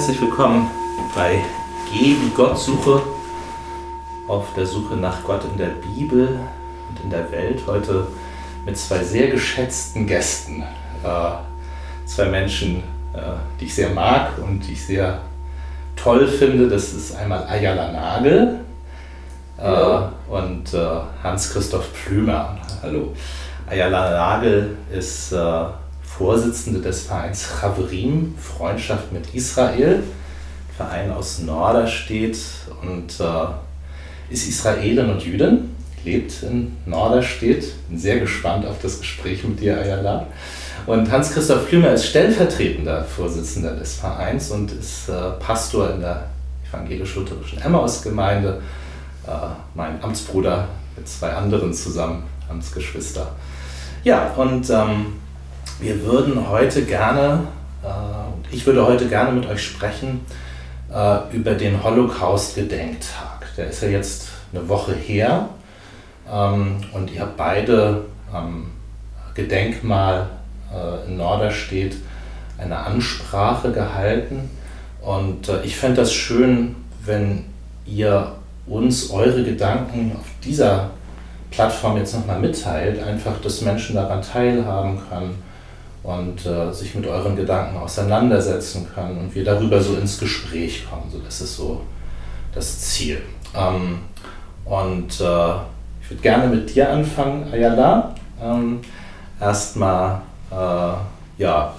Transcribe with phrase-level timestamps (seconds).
[0.00, 0.70] herzlich willkommen
[1.14, 1.44] bei
[1.92, 3.02] Geh wie Gott suche,
[4.28, 6.40] auf der Suche nach Gott in der Bibel
[6.88, 7.64] und in der Welt.
[7.66, 8.06] Heute
[8.64, 10.62] mit zwei sehr geschätzten Gästen.
[11.04, 12.76] Äh, zwei Menschen,
[13.12, 13.18] äh,
[13.60, 15.20] die ich sehr mag und die ich sehr
[15.96, 16.66] toll finde.
[16.70, 18.60] Das ist einmal Ayala Nagel
[19.58, 22.56] äh, und äh, Hans-Christoph Plümer.
[22.82, 23.12] Hallo.
[23.68, 25.64] Ayala Nagel ist äh,
[26.20, 30.02] Vorsitzende des Vereins Chaverim, Freundschaft mit Israel,
[30.76, 32.36] Verein aus Norderstedt
[32.82, 37.72] und äh, ist Israelin und Jüdin, lebt in Norderstedt.
[37.88, 40.26] Bin sehr gespannt auf das Gespräch mit dir, Ayala.
[40.84, 46.26] Und Hans-Christoph Klümer ist stellvertretender Vorsitzender des Vereins und ist äh, Pastor in der
[46.68, 48.60] evangelisch-lutherischen Emmaus-Gemeinde.
[49.26, 49.30] Äh,
[49.74, 53.34] mein Amtsbruder mit zwei anderen zusammen, Amtsgeschwister.
[54.04, 55.14] Ja, und ähm,
[55.80, 57.46] wir würden heute gerne,
[57.82, 60.20] äh, ich würde heute gerne mit euch sprechen
[60.92, 63.46] äh, über den Holocaust-Gedenktag.
[63.56, 65.48] Der ist ja jetzt eine Woche her
[66.30, 68.70] ähm, und ihr habt beide am
[69.34, 70.28] Gedenkmal
[70.72, 71.96] äh, in Norderstedt
[72.58, 74.50] eine Ansprache gehalten
[75.00, 77.46] und äh, ich fände das schön, wenn
[77.86, 78.32] ihr
[78.66, 80.90] uns eure Gedanken auf dieser
[81.50, 85.49] Plattform jetzt nochmal mitteilt, einfach, dass Menschen daran teilhaben können
[86.02, 91.10] und äh, sich mit euren Gedanken auseinandersetzen können und wir darüber so ins Gespräch kommen.
[91.10, 91.82] So, das ist so
[92.54, 93.20] das Ziel.
[93.54, 93.98] Ähm,
[94.64, 95.52] und äh,
[96.02, 98.14] ich würde gerne mit dir anfangen, Ayala.
[98.42, 98.80] Ähm,
[99.40, 100.94] erstmal, äh,
[101.38, 101.74] ja,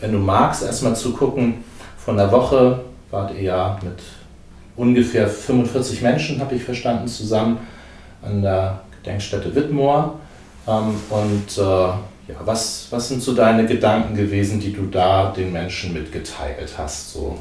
[0.00, 1.64] wenn du magst, erstmal zu gucken,
[1.96, 2.80] von der Woche
[3.10, 4.02] wart ihr ja mit
[4.76, 7.58] ungefähr 45 Menschen, habe ich verstanden, zusammen
[8.22, 10.18] an der Gedenkstätte Wittmoor.
[10.66, 11.92] Ähm, und äh,
[12.32, 17.12] ja, was, was sind so deine Gedanken gewesen, die du da den Menschen mitgeteilt hast?
[17.12, 17.38] So?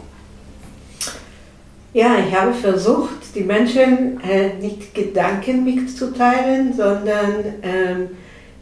[1.94, 8.10] Ja, ich habe versucht, die Menschen äh, nicht Gedanken mitzuteilen, sondern ähm,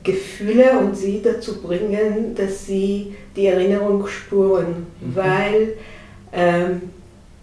[0.03, 4.87] Gefühle und sie dazu bringen, dass sie die Erinnerung spüren.
[5.01, 5.15] Mhm.
[5.15, 5.73] Weil
[6.33, 6.81] ähm,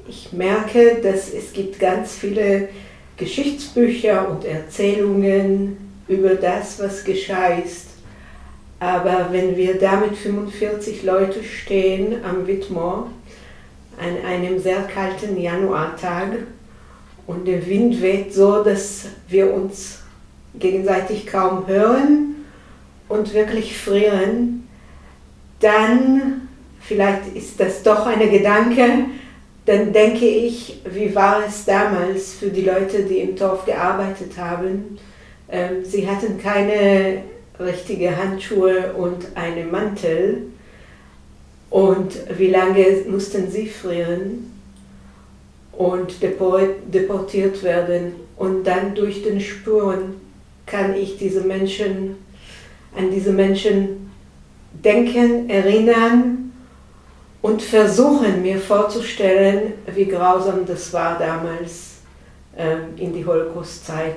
[0.09, 2.69] ich merke, dass es gibt ganz viele
[3.17, 5.77] Geschichtsbücher und Erzählungen
[6.09, 7.86] über das, was geschah ist.
[8.79, 13.11] Aber wenn wir da mit 45 Leuten stehen am Wittmoor,
[13.99, 16.39] an einem sehr kalten Januartag,
[17.27, 20.01] und der Wind weht so, dass wir uns
[20.55, 22.37] gegenseitig kaum hören
[23.09, 24.69] und wirklich frieren,
[25.61, 26.49] dann,
[26.81, 29.07] vielleicht ist das doch ein Gedanke,
[29.65, 34.97] dann denke ich, wie war es damals für die Leute, die im Dorf gearbeitet haben.
[35.49, 37.23] Ähm, sie hatten keine
[37.59, 40.43] richtige Handschuhe und einen Mantel.
[41.71, 44.53] Und wie lange mussten sie frieren
[45.73, 48.13] und deportiert werden?
[48.37, 50.21] Und dann durch den Spuren
[50.67, 52.17] kann ich diese Menschen,
[52.97, 54.11] an diese Menschen
[54.73, 56.53] denken, erinnern
[57.43, 61.97] und versuchen mir vorzustellen, wie grausam das war damals
[62.57, 64.17] ähm, in die Holocaust-Zeit.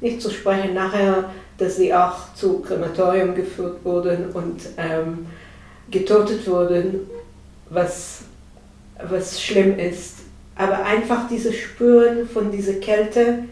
[0.00, 5.26] Nicht zu sprechen nachher dass sie auch zu Krematorium geführt wurden und ähm,
[5.90, 7.00] getötet wurden,
[7.70, 8.22] was,
[9.08, 10.18] was schlimm ist.
[10.56, 13.44] Aber einfach dieses Spüren von dieser Kälte,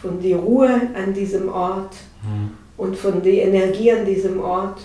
[0.00, 2.52] von der Ruhe an diesem Ort mhm.
[2.76, 4.80] und von der Energie an diesem Ort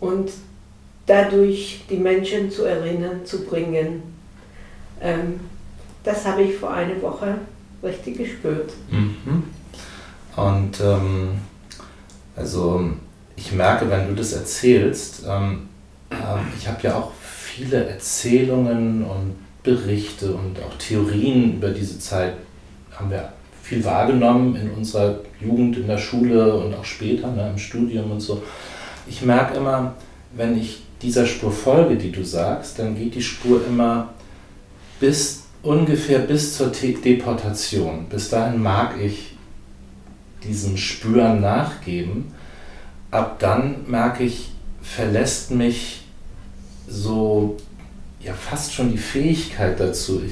[0.00, 0.30] und
[1.06, 4.02] dadurch die Menschen zu erinnern, zu bringen.
[5.00, 5.40] Ähm,
[6.04, 7.36] das habe ich vor einer Woche
[7.82, 8.72] richtig gespürt.
[8.90, 9.44] Mhm.
[10.36, 11.38] Und ähm,
[12.38, 12.90] also
[13.36, 15.68] ich merke, wenn du das erzählst, ähm,
[16.10, 16.14] äh,
[16.56, 22.34] ich habe ja auch viele Erzählungen und Berichte und auch Theorien über diese Zeit
[22.94, 23.32] haben wir
[23.62, 28.20] viel wahrgenommen in unserer Jugend, in der Schule und auch später ne, im Studium und
[28.20, 28.42] so.
[29.06, 29.94] Ich merke immer,
[30.34, 34.14] wenn ich dieser Spur folge, die du sagst, dann geht die Spur immer
[35.00, 38.06] bis ungefähr bis zur Deportation.
[38.08, 39.36] Bis dahin mag ich
[40.42, 42.32] diesem Spüren nachgeben.
[43.10, 44.50] Ab dann merke ich,
[44.82, 46.04] verlässt mich
[46.86, 47.56] so
[48.20, 50.22] ja fast schon die Fähigkeit dazu,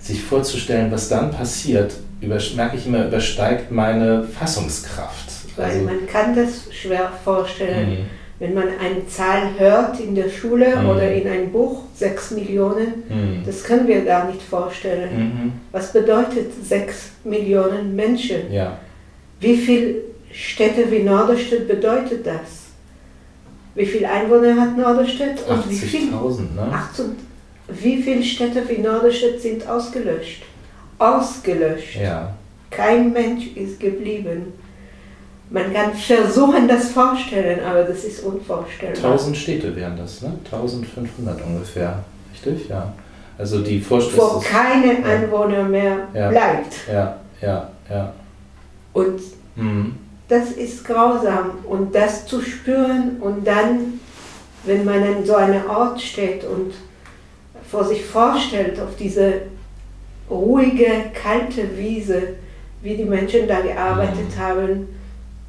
[0.00, 5.30] sich vorzustellen, was dann passiert, über, merke ich immer, übersteigt meine Fassungskraft.
[5.56, 7.90] Weil also, man kann das schwer vorstellen.
[7.90, 8.06] Mhm.
[8.38, 10.88] Wenn man eine Zahl hört in der Schule mhm.
[10.88, 13.42] oder in einem Buch, 6 Millionen, mhm.
[13.44, 15.18] das können wir gar nicht vorstellen.
[15.18, 15.52] Mhm.
[15.72, 18.52] Was bedeutet 6 Millionen Menschen?
[18.52, 18.78] Ja.
[19.40, 19.94] Wie viele
[20.32, 22.66] Städte wie Norderstedt bedeutet das?
[23.74, 25.38] Wie viele Einwohner hat Norderstedt?
[25.48, 26.72] 80.000, ne?
[26.72, 27.16] 18,
[27.68, 30.42] wie viele Städte wie Norderstedt sind ausgelöscht?
[30.98, 31.96] Ausgelöscht.
[31.96, 32.34] Ja.
[32.70, 34.52] Kein Mensch ist geblieben.
[35.50, 39.12] Man kann versuchen, das vorstellen, aber das ist unvorstellbar.
[39.12, 40.32] 1000 Städte wären das, ne?
[40.44, 42.04] 1500 ungefähr.
[42.32, 42.68] Richtig?
[42.68, 42.92] Ja.
[43.38, 44.34] Also die Vorstellung.
[44.34, 46.28] Wo keine Anwohner mehr Ja.
[46.30, 46.74] bleibt.
[46.92, 48.12] Ja, ja, ja.
[48.92, 49.20] Und
[49.56, 49.94] Mhm.
[50.28, 51.50] Das ist grausam.
[51.68, 54.00] Und das zu spüren und dann,
[54.64, 56.74] wenn man an so einem Ort steht und
[57.70, 59.42] vor sich vorstellt, auf diese
[60.30, 62.34] ruhige, kalte Wiese,
[62.82, 64.40] wie die Menschen da gearbeitet Mhm.
[64.40, 64.88] haben,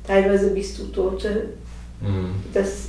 [0.08, 1.50] teilweise bis zu Tote,
[2.02, 2.32] Mhm.
[2.54, 2.88] das,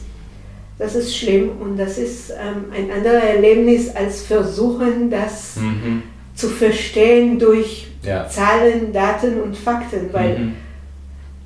[0.79, 6.03] das ist schlimm und das ist ähm, ein anderes Erlebnis als versuchen, das Mhm.
[6.35, 8.27] zu verstehen durch Ja.
[8.29, 10.53] Zahlen, Daten und Fakten, weil Mhm.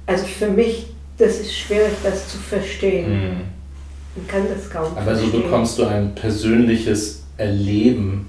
[0.07, 0.87] Also für mich
[1.19, 3.11] das ist schwierig, das zu verstehen.
[3.13, 3.41] Mhm.
[4.17, 5.43] Man kann das kaum Aber so verstehen.
[5.43, 8.29] bekommst du ein persönliches Erleben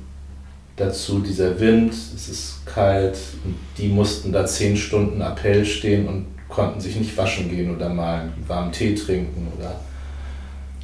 [0.75, 1.19] dazu.
[1.19, 6.79] Dieser Wind, es ist kalt, und die mussten da zehn Stunden Appell stehen und konnten
[6.79, 9.75] sich nicht waschen gehen oder mal einen warmen Tee trinken oder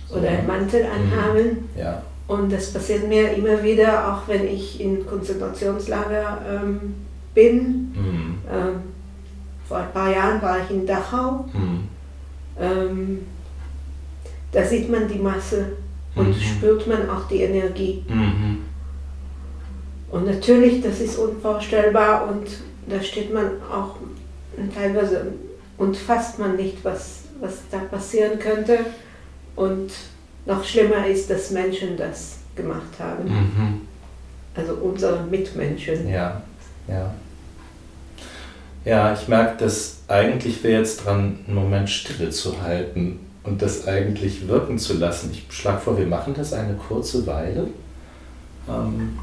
[0.10, 0.16] so.
[0.16, 1.70] oder einen Mantel anhaben.
[1.78, 2.02] Ja.
[2.28, 6.94] Und das passiert mir immer wieder, auch wenn ich in Konzentrationslager ähm,
[7.34, 7.92] bin.
[7.94, 8.38] Mhm.
[8.52, 8.82] Ähm,
[9.72, 11.46] vor ein paar Jahren war ich in Dachau.
[11.54, 11.88] Mhm.
[12.60, 13.20] Ähm,
[14.52, 15.78] da sieht man die Masse
[16.14, 16.42] und Mhm.
[16.42, 18.04] spürt man auch die Energie.
[18.06, 18.66] Mhm.
[20.12, 22.48] Und natürlich, das ist unvorstellbar und
[22.86, 23.96] da steht man auch
[24.76, 25.28] teilweise
[25.78, 28.80] und fasst man nicht, was, was da passieren könnte.
[29.56, 29.94] Und
[30.46, 33.24] noch schlimmer ist, dass Menschen das gemacht haben.
[33.24, 33.82] Mhm.
[34.54, 36.10] Also unsere Mitmenschen.
[36.10, 36.42] Ja,
[36.90, 37.14] ja.
[38.84, 43.88] Ja, ich merke, dass eigentlich wäre jetzt dran, einen Moment Stille zu halten und das
[43.88, 45.30] eigentlich wirken zu lassen.
[45.32, 47.68] Ich schlage vor, wir machen das eine kurze Weile.
[48.68, 49.20] Ähm,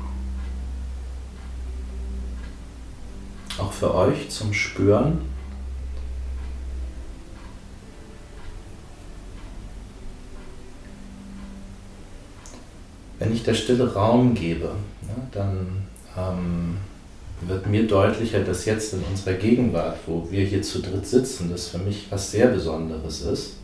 [3.58, 5.22] auch für euch zum Spüren.
[13.18, 14.66] Wenn ich der Stille Raum gebe,
[15.02, 16.76] ne, dann ähm,
[17.42, 21.68] wird mir deutlicher, dass jetzt in unserer Gegenwart, wo wir hier zu dritt sitzen, das
[21.68, 23.54] für mich was sehr Besonderes ist.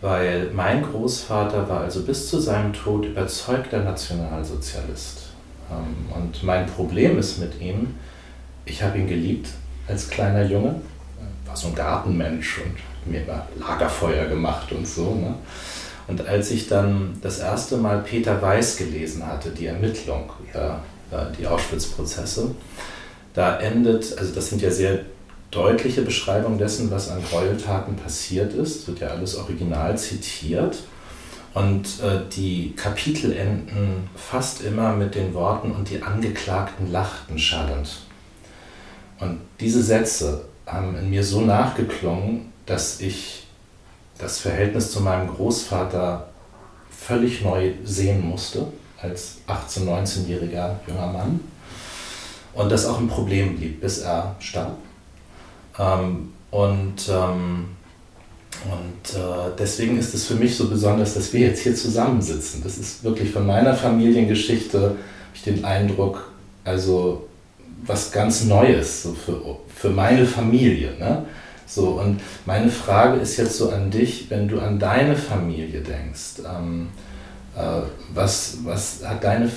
[0.00, 5.30] Weil mein Großvater war also bis zu seinem Tod überzeugter Nationalsozialist.
[5.70, 7.94] Ähm, und mein Problem ist mit ihm,
[8.66, 9.48] ich habe ihn geliebt
[9.88, 10.80] als kleiner Junge,
[11.46, 15.14] war so ein Gartenmensch und mir immer Lagerfeuer gemacht und so.
[15.14, 15.34] Ne?
[16.08, 20.80] Und als ich dann das erste Mal Peter Weiß gelesen hatte, die Ermittlung, ja,
[21.38, 22.54] die Auschwitz-Prozesse,
[23.34, 25.00] da endet, also das sind ja sehr
[25.50, 30.78] deutliche Beschreibungen dessen, was an Gräueltaten passiert ist, wird ja alles original zitiert.
[31.54, 38.02] Und äh, die Kapitel enden fast immer mit den Worten und die Angeklagten lachten schallend.
[39.18, 43.46] Und diese Sätze haben in mir so nachgeklungen, dass ich
[44.18, 46.28] das Verhältnis zu meinem Großvater
[46.90, 48.66] völlig neu sehen musste,
[49.10, 51.40] als 18-, 19-jähriger junger Mann.
[52.54, 54.76] Und das auch ein Problem blieb, bis er starb.
[55.78, 57.66] Ähm, und ähm,
[58.64, 62.62] und äh, deswegen ist es für mich so besonders, dass wir jetzt hier zusammensitzen.
[62.64, 64.96] Das ist wirklich von meiner Familiengeschichte, habe
[65.34, 66.30] ich den Eindruck,
[66.64, 67.28] also
[67.84, 69.40] was ganz Neues so für,
[69.74, 70.94] für meine Familie.
[70.98, 71.26] Ne?
[71.66, 76.42] So, und meine Frage ist jetzt so an dich, wenn du an deine Familie denkst,
[76.48, 77.05] ähm, äh,
[78.14, 79.50] was, was hat deine,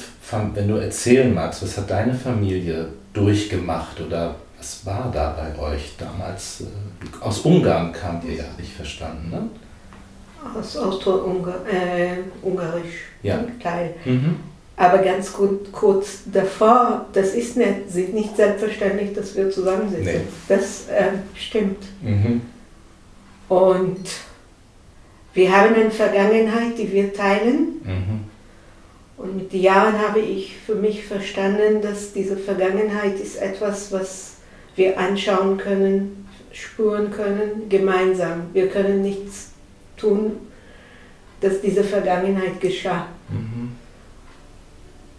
[0.53, 5.95] wenn du erzählen magst, was hat deine Familie durchgemacht oder was war da bei euch
[5.97, 6.61] damals?
[6.61, 9.49] Äh, aus Ungarn kamt ihr ja, ich verstanden, ne?
[10.57, 13.43] Aus Austro-Ungarisch, äh, Ungarisch, Ja.
[13.61, 13.93] Teil.
[14.05, 14.37] Mhm.
[14.77, 20.05] Aber ganz gut, kurz davor, das ist nicht, nicht selbstverständlich, dass wir zusammensitzen.
[20.05, 20.21] Nee.
[20.47, 21.83] Das ähm, stimmt.
[22.01, 22.41] Mhm.
[23.49, 23.99] Und
[25.39, 27.79] wir haben eine Vergangenheit, die wir teilen.
[27.83, 28.19] Mhm.
[29.15, 34.35] Und mit den Jahren habe ich für mich verstanden, dass diese Vergangenheit ist etwas, was
[34.75, 38.47] wir anschauen können, spüren können, gemeinsam.
[38.51, 39.51] Wir können nichts
[39.95, 40.37] tun,
[41.39, 43.07] dass diese Vergangenheit geschah.
[43.29, 43.71] Mhm.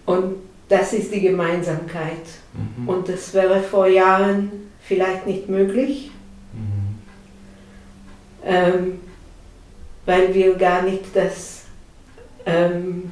[0.04, 0.34] Und
[0.68, 2.26] das ist die Gemeinsamkeit.
[2.52, 2.88] Mhm.
[2.88, 6.10] Und das wäre vor Jahren vielleicht nicht möglich,
[6.52, 6.98] Mhm.
[8.44, 9.00] ähm,
[10.06, 11.62] weil wir gar nicht das
[12.46, 13.10] ähm,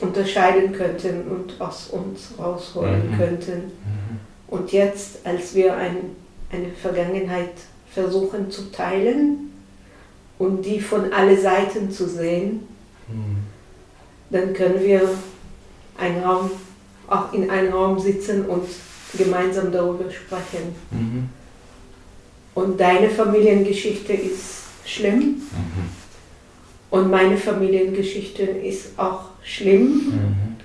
[0.00, 3.16] unterscheiden könnten und aus uns rausholen Mhm.
[3.18, 3.56] könnten.
[3.58, 4.18] Mhm.
[4.48, 5.96] Und jetzt, als wir ein,
[6.52, 7.52] eine Vergangenheit
[7.92, 9.52] versuchen zu teilen
[10.38, 12.66] und die von alle Seiten zu sehen,
[13.08, 13.36] Mhm.
[14.30, 15.08] dann können wir
[15.96, 16.50] einen Raum,
[17.08, 18.66] auch in einem Raum sitzen und
[19.16, 20.74] gemeinsam darüber sprechen.
[20.90, 21.28] Mhm.
[22.54, 25.20] Und deine Familiengeschichte ist schlimm.
[25.20, 25.90] Mhm.
[26.90, 29.88] Und meine Familiengeschichte ist auch schlimm.
[29.88, 30.56] Mhm.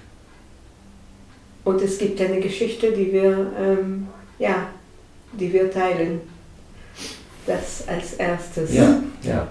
[1.64, 4.08] Und es gibt eine Geschichte, die wir, ähm,
[4.40, 4.68] ja,
[5.34, 6.22] die wir teilen.
[7.46, 8.74] Das als erstes.
[8.74, 9.48] Ja, ja.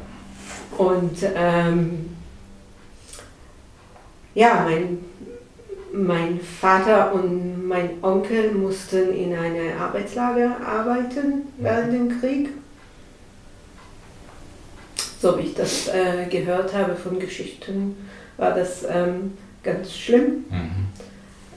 [0.78, 2.10] Und ähm,
[4.34, 4.98] ja, mein,
[5.92, 12.50] mein Vater und mein Onkel mussten in einem Arbeitslager arbeiten während dem Krieg.
[15.20, 17.96] So wie ich das äh, gehört habe von Geschichten,
[18.38, 20.44] war das ähm, ganz schlimm.
[20.48, 20.86] Mhm.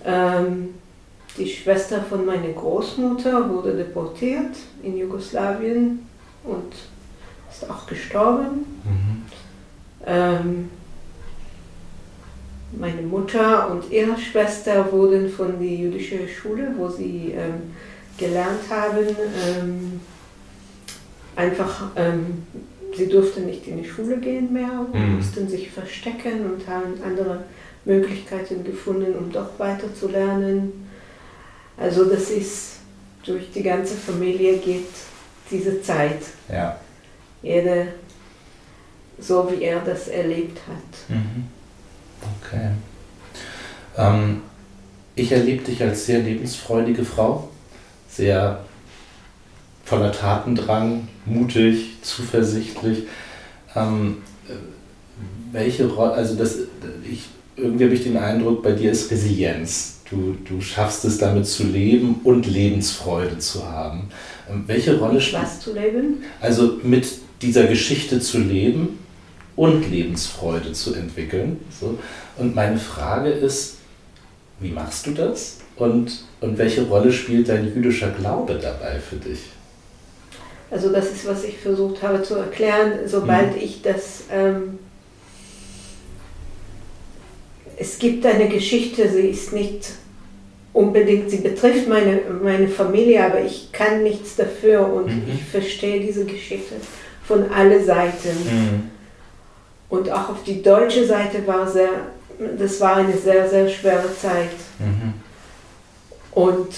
[0.05, 0.69] Ähm,
[1.37, 6.05] die Schwester von meiner Großmutter wurde deportiert in Jugoslawien
[6.43, 6.73] und
[7.49, 8.65] ist auch gestorben.
[8.83, 9.21] Mhm.
[10.05, 10.69] Ähm,
[12.77, 17.73] meine Mutter und ihre Schwester wurden von der jüdischen Schule, wo sie ähm,
[18.17, 20.01] gelernt haben, ähm,
[21.35, 22.43] einfach, ähm,
[22.95, 25.17] sie durften nicht in die Schule gehen mehr, mhm.
[25.17, 27.43] mussten sich verstecken und haben andere
[27.85, 30.87] Möglichkeiten gefunden, um doch weiter zu lernen.
[31.77, 32.77] Also das ist,
[33.25, 34.87] durch die ganze Familie geht
[35.49, 36.21] diese Zeit.
[36.49, 36.77] Ja.
[37.41, 37.87] Jeder
[39.19, 41.15] so, wie er das erlebt hat.
[41.15, 41.47] Mhm.
[42.41, 42.69] Okay.
[43.97, 44.41] Ähm,
[45.15, 47.49] ich erlebe dich als sehr lebensfreudige Frau,
[48.09, 48.65] sehr
[49.85, 53.03] voller Tatendrang, mutig, zuversichtlich.
[53.75, 54.17] Ähm,
[55.51, 56.57] welche Rolle, also das,
[57.09, 57.25] ich,
[57.55, 60.01] irgendwie habe ich den Eindruck, bei dir ist Resilienz.
[60.09, 64.09] Du, du schaffst es damit zu leben und Lebensfreude zu haben.
[64.49, 65.43] Ähm, welche Rolle spielt.
[65.43, 66.23] Was zu leben?
[66.41, 67.07] Also mit
[67.41, 68.99] dieser Geschichte zu leben
[69.55, 71.57] und Lebensfreude zu entwickeln.
[71.79, 71.97] So.
[72.37, 73.77] Und meine Frage ist,
[74.59, 75.59] wie machst du das?
[75.75, 79.39] Und, und welche Rolle spielt dein jüdischer Glaube dabei für dich?
[80.73, 82.93] Also das ist, was ich versucht habe zu erklären.
[83.05, 83.61] Sobald mhm.
[83.61, 84.23] ich das...
[84.31, 84.79] Ähm,
[87.77, 89.91] es gibt eine Geschichte, sie ist nicht
[90.73, 95.23] unbedingt, sie betrifft meine, meine Familie, aber ich kann nichts dafür und mhm.
[95.33, 96.75] ich verstehe diese Geschichte
[97.23, 98.29] von allen Seiten.
[98.29, 98.91] Mhm.
[99.89, 101.89] Und auch auf die deutsche Seite war sehr,
[102.57, 104.49] das war eine sehr, sehr schwere Zeit.
[104.79, 105.13] Mhm.
[106.31, 106.69] Und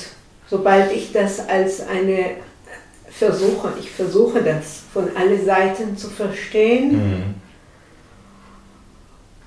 [0.49, 2.31] sobald ich das als eine
[3.17, 7.23] versuche, ich versuche das von allen Seiten zu verstehen mhm.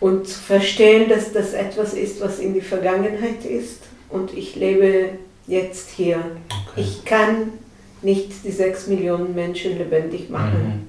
[0.00, 5.10] und zu verstehen, dass das etwas ist, was in die Vergangenheit ist und ich lebe
[5.46, 6.16] jetzt hier.
[6.16, 6.80] Okay.
[6.80, 7.52] Ich kann
[8.00, 10.64] nicht die sechs Millionen Menschen lebendig machen.
[10.64, 10.88] Mhm.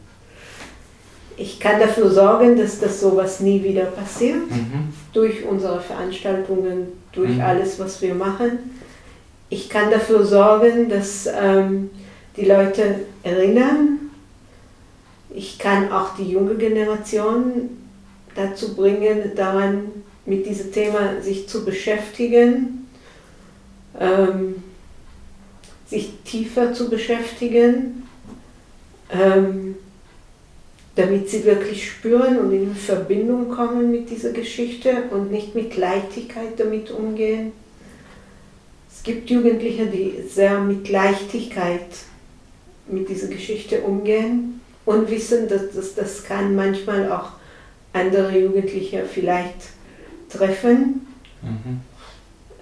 [1.35, 4.93] Ich kann dafür sorgen, dass das sowas nie wieder passiert, mhm.
[5.13, 7.41] durch unsere Veranstaltungen, durch mhm.
[7.41, 8.59] alles, was wir machen.
[9.49, 11.89] Ich kann dafür sorgen, dass ähm,
[12.39, 14.11] die Leute erinnern.
[15.29, 17.69] Ich kann auch die junge Generation
[18.35, 19.91] dazu bringen, daran
[20.25, 22.87] mit diesem Thema sich zu beschäftigen,
[23.99, 24.63] ähm,
[25.87, 28.07] sich tiefer zu beschäftigen.
[29.11, 29.75] Ähm,
[30.99, 36.59] damit sie wirklich spüren und in Verbindung kommen mit dieser Geschichte und nicht mit Leichtigkeit
[36.59, 37.53] damit umgehen.
[38.91, 41.85] Es gibt Jugendliche, die sehr mit Leichtigkeit
[42.91, 47.31] mit dieser Geschichte umgehen und wissen, dass das, das kann manchmal auch
[47.93, 49.69] andere Jugendliche vielleicht
[50.29, 51.07] treffen.
[51.41, 51.81] Mhm.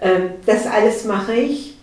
[0.02, 1.76] Ähm, das alles mache ich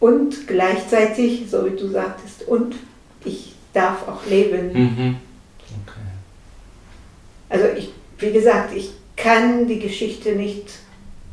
[0.00, 2.76] und gleichzeitig, so wie du sagtest, und
[3.24, 4.72] ich darf auch leben.
[4.72, 5.16] Mhm.
[7.50, 10.70] Also ich, wie gesagt, ich kann die Geschichte nicht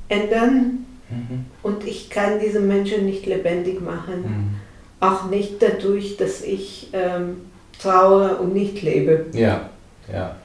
[0.07, 1.45] ändern mhm.
[1.61, 4.61] und ich kann diese Menschen nicht lebendig machen.
[5.07, 7.41] Auch nicht dadurch, dass ich ähm,
[7.79, 9.25] traue und nicht lebe.
[9.33, 9.69] Ja,
[10.11, 10.35] ja.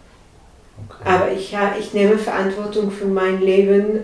[0.88, 1.02] Okay.
[1.04, 4.00] Aber ich, ich nehme Verantwortung für mein Leben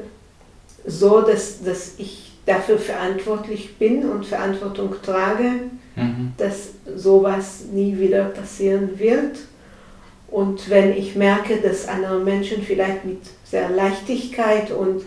[0.86, 5.52] so, dass, dass ich dafür verantwortlich bin und Verantwortung trage,
[5.96, 6.32] mhm.
[6.36, 9.38] dass sowas nie wieder passieren wird.
[10.28, 15.02] Und wenn ich merke, dass andere Menschen vielleicht mit sehr Leichtigkeit und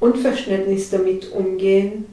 [0.00, 2.06] Unverständnis damit umgehen,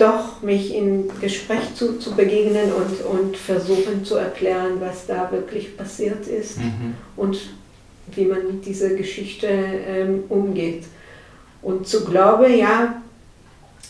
[0.00, 5.76] doch mich im Gespräch zu, zu begegnen und, und versuchen zu erklären, was da wirklich
[5.76, 6.94] passiert ist mhm.
[7.16, 7.38] und
[8.12, 10.84] wie man mit dieser Geschichte ähm, umgeht.
[11.62, 13.02] Und zu glauben, ja,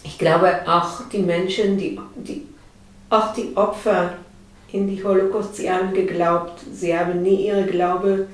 [0.02, 2.46] ich glaube auch die Menschen, die, die,
[3.08, 4.14] auch die Opfer
[4.72, 8.26] in die Holocaust, sie haben geglaubt, sie haben nie ihre Glaube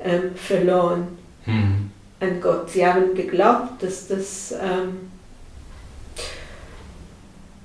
[0.00, 1.08] ähm, verloren.
[1.46, 1.90] Mhm.
[2.20, 2.70] an Gott.
[2.70, 5.10] Sie haben geglaubt, dass das ähm,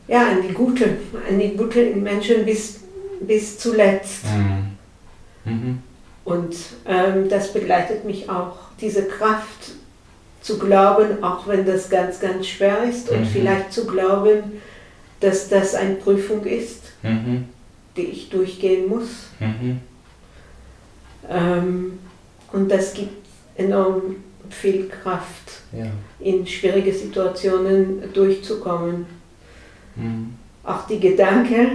[0.10, 0.98] ja, an die Gute,
[1.30, 2.80] an die guten Menschen bis,
[3.22, 4.26] bis zuletzt.
[4.26, 4.70] Mhm.
[5.46, 5.80] Mhm.
[6.26, 9.72] Und ähm, das begleitet mich auch, diese Kraft
[10.42, 13.26] zu glauben, auch wenn das ganz, ganz schwer ist und mhm.
[13.26, 14.62] vielleicht zu glauben,
[15.20, 17.46] dass das eine Prüfung ist, mhm.
[17.98, 19.28] die ich durchgehen muss.
[19.40, 19.82] Mhm.
[21.30, 22.00] Ähm,
[22.52, 24.16] und das gibt enorm
[24.50, 25.86] viel Kraft, ja.
[26.20, 29.19] in schwierige Situationen durchzukommen.
[30.00, 30.34] Mhm.
[30.64, 31.68] Auch die Gedanke,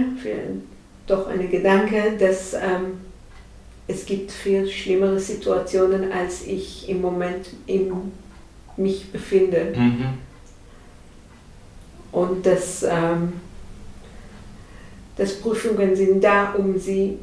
[1.07, 2.99] doch eine Gedanke, dass ähm,
[3.87, 7.91] es gibt viel schlimmere Situationen, als ich im Moment in
[8.77, 9.73] mich befinde.
[9.75, 10.05] Mhm.
[12.11, 13.33] Und dass, ähm,
[15.17, 17.19] dass Prüfungen sind da, um sie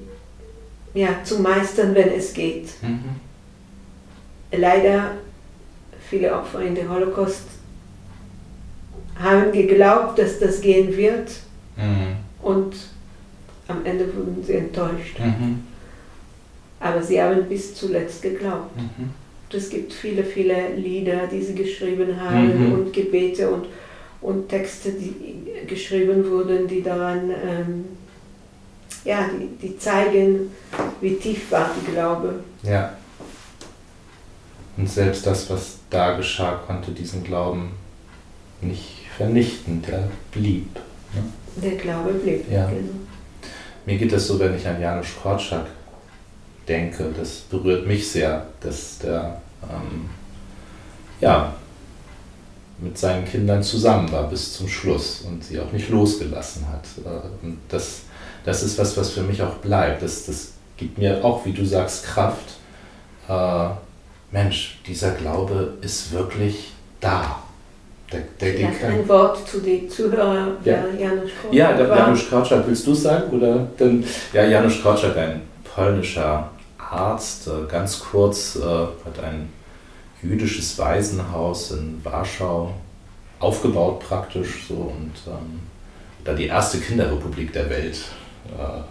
[0.94, 2.71] ja, zu meistern, wenn es geht.
[2.82, 3.16] Mhm.
[4.52, 5.12] Leider,
[6.09, 7.42] viele Opfer in der Holocaust
[9.23, 11.31] haben geglaubt, dass das gehen wird
[11.76, 12.17] mhm.
[12.43, 12.75] und
[13.69, 15.19] am Ende wurden sie enttäuscht.
[15.19, 15.62] Mhm.
[16.81, 18.76] Aber sie haben bis zuletzt geglaubt.
[18.76, 19.11] Mhm.
[19.55, 22.73] Es gibt viele, viele Lieder, die sie geschrieben haben mhm.
[22.73, 23.67] und Gebete und,
[24.23, 27.85] und Texte, die geschrieben wurden, die daran ähm,
[29.05, 30.50] ja, die, die zeigen,
[31.00, 32.43] wie tief war die Glaube.
[32.62, 32.97] Ja.
[34.76, 37.73] Und selbst das, was da geschah, konnte diesen Glauben
[38.61, 40.75] nicht vernichten, der blieb.
[41.14, 41.23] Ne?
[41.62, 42.66] Der Glaube blieb, ja.
[42.66, 42.92] genau.
[43.85, 45.66] Mir geht es so, wenn ich an Janusz Korczak
[46.69, 50.09] denke, das berührt mich sehr, dass der ähm,
[51.21, 51.54] ja,
[52.78, 56.85] mit seinen Kindern zusammen war bis zum Schluss und sie auch nicht losgelassen hat.
[57.04, 58.02] Äh, und das,
[58.45, 60.02] das ist was, was für mich auch bleibt.
[60.02, 62.57] Das, das gibt mir auch, wie du sagst, Kraft.
[63.28, 63.69] Äh,
[64.30, 67.42] Mensch, dieser Glaube ist wirklich da.
[68.41, 70.85] Der, ein Wort zu den Zuhörern, ja.
[70.99, 73.31] Janusz Korczak Ja, der Janusz Korczak, willst du es sagen?
[73.37, 75.43] Oder dann, ja, Janusz Korczak, ein
[75.75, 79.49] polnischer Arzt, äh, ganz kurz, äh, hat ein
[80.23, 82.73] jüdisches Waisenhaus in Warschau
[83.41, 85.61] aufgebaut praktisch so und ähm,
[86.25, 87.99] da die erste Kinderrepublik der Welt
[88.57, 88.83] äh,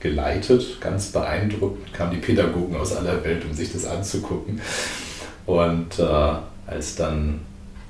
[0.00, 0.80] geleitet.
[0.80, 4.60] Ganz beeindruckend kamen die Pädagogen aus aller Welt, um sich das anzugucken.
[5.46, 6.32] Und äh,
[6.66, 7.40] als dann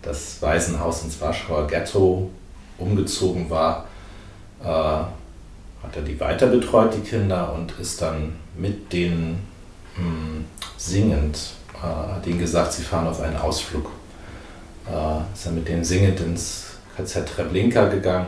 [0.03, 2.31] das Waisenhaus ins Warschauer Ghetto
[2.79, 3.87] umgezogen war,
[4.63, 9.47] äh, hat er die weiter betreut, die Kinder, und ist dann mit denen
[9.97, 10.45] mh, hm,
[10.77, 11.39] singend,
[11.75, 13.91] äh, hat ihnen gesagt, sie fahren auf einen Ausflug.
[14.87, 16.65] Äh, ist er mit denen singend ins
[16.97, 18.27] KZ Treblinka gegangen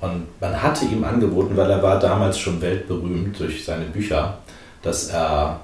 [0.00, 4.38] und man hatte ihm angeboten, weil er war damals schon weltberühmt durch seine Bücher,
[4.82, 5.60] dass er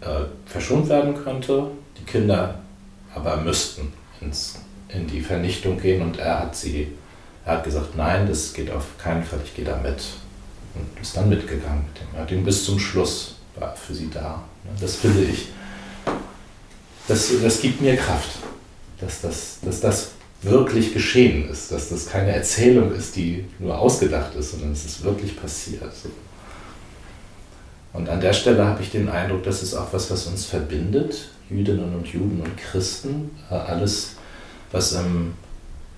[0.00, 2.54] äh, verschont werden könnte, die Kinder
[3.14, 4.56] aber müssten ins,
[4.88, 6.92] in die Vernichtung gehen und er hat sie,
[7.44, 10.02] er hat gesagt, nein, das geht auf keinen Fall, ich gehe da mit.
[10.74, 12.14] Und ist dann mitgegangen mit dem.
[12.14, 14.42] Er hat ihn bis zum Schluss war für sie da.
[14.80, 15.48] Das finde ich,
[17.06, 18.30] das, das gibt mir Kraft,
[19.00, 20.10] dass das, dass das
[20.42, 25.02] wirklich geschehen ist, dass das keine Erzählung ist, die nur ausgedacht ist, sondern es ist
[25.02, 25.82] wirklich passiert.
[27.92, 31.30] Und an der Stelle habe ich den Eindruck, das ist auch was, was uns verbindet,
[31.50, 33.30] Jüdinnen und Juden und Christen.
[33.50, 34.16] Äh, alles,
[34.72, 35.34] was in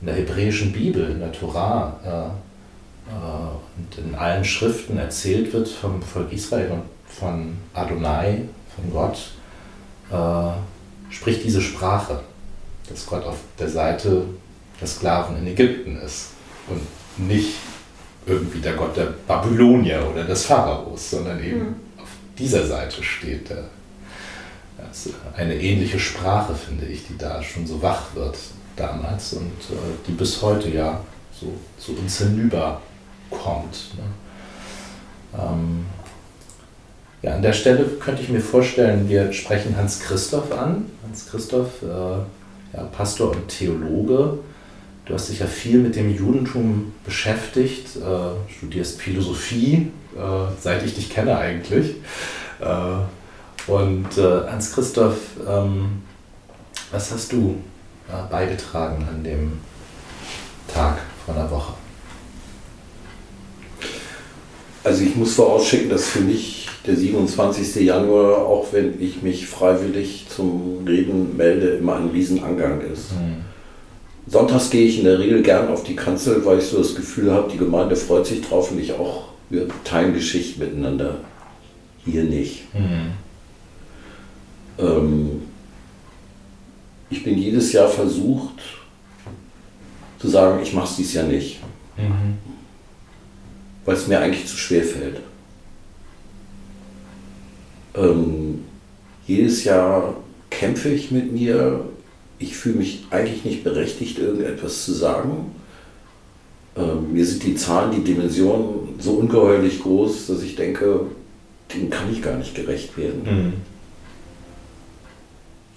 [0.01, 6.03] der hebräischen Bibel, in der Torah äh, äh, und in allen Schriften erzählt wird vom
[6.03, 8.43] Volk Israel und von Adonai,
[8.75, 9.33] von Gott,
[11.11, 12.21] spricht diese Sprache
[12.91, 14.25] dass Gott auf der Seite
[14.81, 16.31] der Sklaven in Ägypten ist
[16.69, 16.81] und
[17.29, 17.55] nicht
[18.27, 21.75] irgendwie der Gott der Babylonier oder des Pharaos, sondern eben mhm.
[21.99, 22.09] auf
[22.39, 23.49] dieser Seite steht.
[23.49, 23.65] Der,
[25.37, 28.37] eine ähnliche Sprache, finde ich, die da schon so wach wird
[28.77, 29.77] damals und äh,
[30.07, 31.01] die bis heute ja
[31.39, 32.81] so zu uns hinüber
[33.31, 33.95] kommt.
[33.97, 35.39] Ne?
[35.39, 35.87] Ähm,
[37.23, 40.87] ja, an der Stelle könnte ich mir vorstellen, wir sprechen Hans Christoph an.
[41.05, 44.39] Hans Christoph äh, ja, Pastor und Theologe.
[45.05, 50.21] Du hast dich ja viel mit dem Judentum beschäftigt, äh, studierst Philosophie, äh,
[50.61, 51.97] seit ich dich kenne eigentlich.
[53.67, 55.17] Und äh, Hans-Christoph,
[55.49, 56.03] ähm,
[56.91, 57.57] was hast du
[58.09, 59.53] äh, beigetragen an dem
[60.73, 61.75] Tag vor einer Woche?
[64.83, 67.85] Also ich muss vorausschicken, dass für mich der 27.
[67.85, 73.13] Januar, auch wenn ich mich freiwillig zum Reden melde, immer ein Riesenangang ist.
[73.13, 73.45] Mhm.
[74.27, 77.33] Sonntags gehe ich in der Regel gern auf die Kanzel, weil ich so das Gefühl
[77.33, 79.25] habe, die Gemeinde freut sich drauf und ich auch.
[79.51, 81.17] Wir teilen Geschichten miteinander.
[82.05, 82.73] Hier nicht.
[82.73, 83.13] Mhm.
[84.79, 85.43] Ähm,
[87.11, 88.61] ich bin jedes Jahr versucht
[90.19, 91.61] zu sagen, ich mache es dieses Jahr nicht.
[91.97, 92.39] Mhm.
[93.85, 95.21] Weil es mir eigentlich zu schwer fällt.
[97.95, 98.65] Ähm,
[99.27, 100.15] jedes Jahr
[100.51, 101.85] kämpfe ich mit mir.
[102.39, 105.53] Ich fühle mich eigentlich nicht berechtigt, irgendetwas zu sagen.
[106.77, 111.07] Ähm, mir sind die Zahlen, die Dimensionen so ungeheuerlich groß, dass ich denke,
[111.75, 113.23] dem kann ich gar nicht gerecht werden.
[113.25, 113.53] Mhm.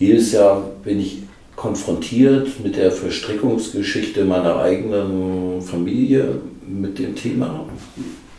[0.03, 1.19] Jedes Jahr bin ich
[1.55, 7.65] konfrontiert mit der Verstrickungsgeschichte meiner eigenen Familie mit dem Thema,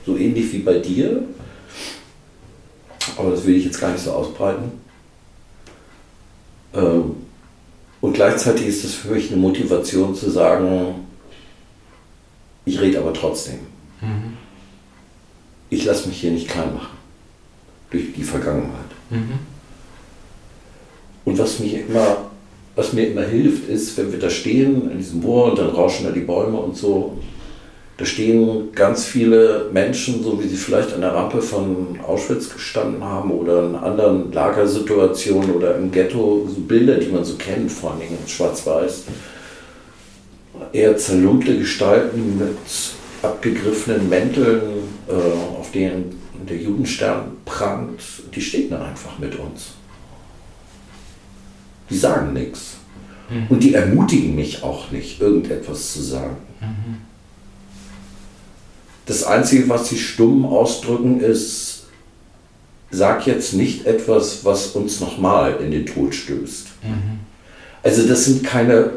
[0.05, 1.23] so ähnlich wie bei dir.
[3.17, 4.73] Aber das will ich jetzt gar nicht so ausbreiten.
[6.75, 7.17] Ähm,
[8.03, 11.07] und gleichzeitig ist es für mich eine Motivation zu sagen,
[12.67, 13.61] ich rede aber trotzdem.
[14.03, 14.37] Mhm.
[15.71, 16.99] Ich lasse mich hier nicht klein machen
[17.91, 18.91] durch die Vergangenheit.
[19.09, 19.54] Mhm.
[21.25, 22.31] Und was mich immer,
[22.77, 26.07] was mir immer hilft, ist, wenn wir da stehen in diesem Moor und dann rauschen
[26.07, 27.17] da die Bäume und so,
[27.97, 33.05] da stehen ganz viele Menschen, so wie sie vielleicht an der Rampe von Auschwitz gestanden
[33.05, 37.93] haben oder in anderen Lagersituationen oder im Ghetto, so Bilder, die man so kennt, vor
[37.93, 39.05] allem in Schwarz-Weiß.
[40.73, 42.59] Eher zerlumpte Gestalten mit
[43.23, 44.61] abgegriffenen Mänteln,
[45.09, 48.01] äh, auf denen der Judenstern prangt,
[48.35, 49.75] die stehen da einfach mit uns.
[51.91, 52.75] Die sagen nichts.
[53.31, 53.47] Mhm.
[53.49, 56.37] Und die ermutigen mich auch nicht, irgendetwas zu sagen.
[56.61, 56.97] Mhm.
[59.07, 61.85] Das Einzige, was sie stumm ausdrücken, ist,
[62.91, 66.69] sag jetzt nicht etwas, was uns nochmal in den Tod stößt.
[66.83, 67.21] Mhm.
[67.83, 68.93] Also das sind keine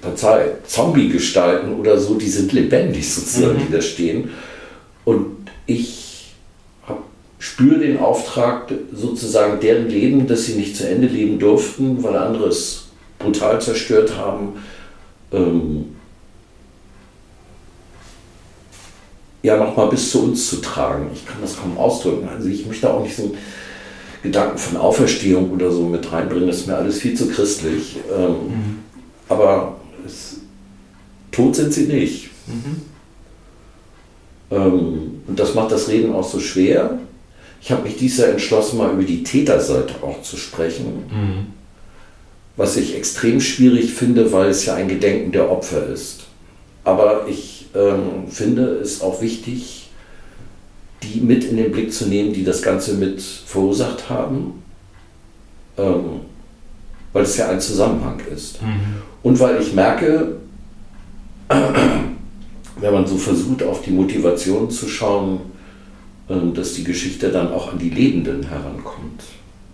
[0.00, 3.66] Partei, Zombie-Gestalten oder so, die sind lebendig sozusagen, mhm.
[3.66, 4.30] die da stehen.
[5.04, 6.09] Und ich
[7.40, 12.48] spüre den Auftrag, sozusagen deren Leben, das sie nicht zu Ende leben durften, weil andere
[12.48, 14.52] es brutal zerstört haben,
[15.32, 15.96] ähm,
[19.42, 21.10] ja nochmal bis zu uns zu tragen.
[21.14, 22.28] Ich kann das kaum ausdrücken.
[22.28, 23.38] Also ich möchte auch nicht so einen
[24.22, 26.46] Gedanken von Auferstehung oder so mit reinbringen.
[26.46, 27.96] Das ist mir alles viel zu christlich.
[28.14, 28.78] Ähm, mhm.
[29.30, 30.40] Aber es,
[31.32, 32.28] tot sind sie nicht.
[32.46, 32.82] Mhm.
[34.50, 36.98] Ähm, und das macht das Reden auch so schwer.
[37.60, 41.04] Ich habe mich dieses Jahr entschlossen, mal über die Täterseite auch zu sprechen.
[41.10, 41.46] Mhm.
[42.56, 46.24] Was ich extrem schwierig finde, weil es ja ein Gedenken der Opfer ist.
[46.84, 49.88] Aber ich ähm, finde es auch wichtig,
[51.02, 54.62] die mit in den Blick zu nehmen, die das Ganze mit verursacht haben,
[55.78, 56.20] ähm,
[57.12, 58.60] weil es ja ein Zusammenhang ist.
[58.62, 59.02] Mhm.
[59.22, 60.36] Und weil ich merke,
[61.48, 65.40] wenn man so versucht, auf die Motivation zu schauen,
[66.54, 69.22] dass die Geschichte dann auch an die Lebenden herankommt.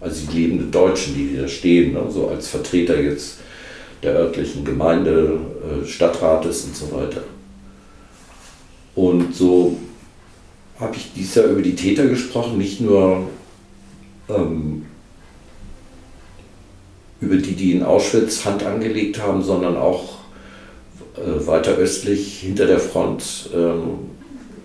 [0.01, 3.39] Also die lebenden Deutschen, die da stehen, ne, so als Vertreter jetzt
[4.03, 7.25] der örtlichen Gemeinde, äh, Stadtrates und so weiter.
[8.95, 9.77] Und so
[10.79, 13.29] habe ich dieses Jahr über die Täter gesprochen, nicht nur
[14.29, 14.87] ähm,
[17.21, 20.19] über die, die in Auschwitz Hand angelegt haben, sondern auch
[21.17, 24.16] äh, weiter östlich hinter der Front ähm,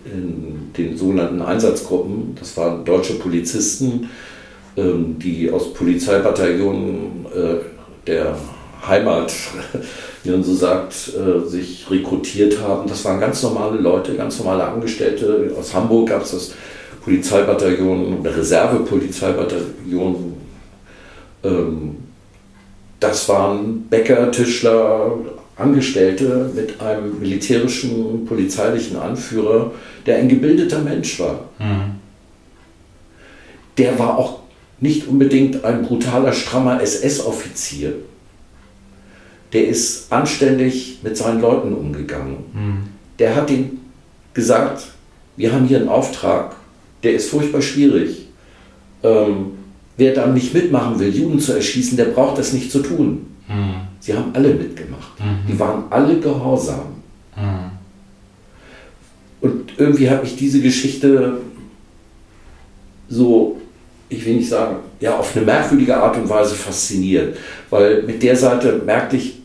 [0.05, 2.35] in den sogenannten Einsatzgruppen.
[2.39, 4.09] Das waren deutsche Polizisten,
[4.77, 7.55] ähm, die aus Polizeibataillonen äh,
[8.07, 8.37] der
[8.87, 9.33] Heimat,
[10.23, 12.87] wie man so sagt, äh, sich rekrutiert haben.
[12.87, 15.53] Das waren ganz normale Leute, ganz normale Angestellte.
[15.57, 16.53] Aus Hamburg gab es das
[17.03, 20.33] Polizeibataillon, Reserve-Polizeibataillon.
[21.43, 21.95] Ähm,
[22.99, 25.17] das waren Bäcker, Tischler,
[25.57, 29.71] Angestellte mit einem militärischen, polizeilichen Anführer,
[30.05, 31.49] der ein gebildeter Mensch war.
[31.59, 31.95] Mhm.
[33.77, 34.39] Der war auch
[34.79, 37.93] nicht unbedingt ein brutaler, strammer SS-Offizier
[39.53, 42.37] der ist anständig mit seinen Leuten umgegangen.
[42.53, 42.77] Mhm.
[43.19, 43.81] Der hat ihnen
[44.33, 44.87] gesagt,
[45.35, 46.55] wir haben hier einen Auftrag,
[47.03, 48.27] der ist furchtbar schwierig.
[49.03, 49.51] Ähm,
[49.97, 53.25] wer da nicht mitmachen will, Juden zu erschießen, der braucht das nicht zu tun.
[53.47, 53.75] Mhm.
[53.99, 55.19] Sie haben alle mitgemacht.
[55.19, 55.51] Mhm.
[55.51, 57.00] Die waren alle gehorsam.
[59.41, 61.37] Und irgendwie hat mich diese Geschichte
[63.09, 63.59] so,
[64.07, 67.37] ich will nicht sagen, ja, auf eine merkwürdige Art und Weise fasziniert.
[67.69, 69.41] Weil mit der Seite merkte ich,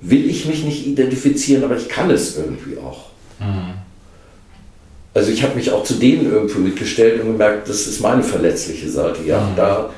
[0.00, 3.06] will ich mich nicht identifizieren, aber ich kann es irgendwie auch.
[3.40, 3.74] Mhm.
[5.14, 8.88] Also ich habe mich auch zu denen irgendwo mitgestellt und gemerkt, das ist meine verletzliche
[8.88, 9.20] Seite.
[9.26, 9.56] Ja, mhm.
[9.56, 9.90] da,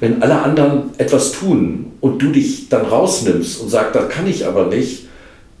[0.00, 4.46] wenn alle anderen etwas tun und du dich dann rausnimmst und sagst, das kann ich
[4.46, 5.05] aber nicht,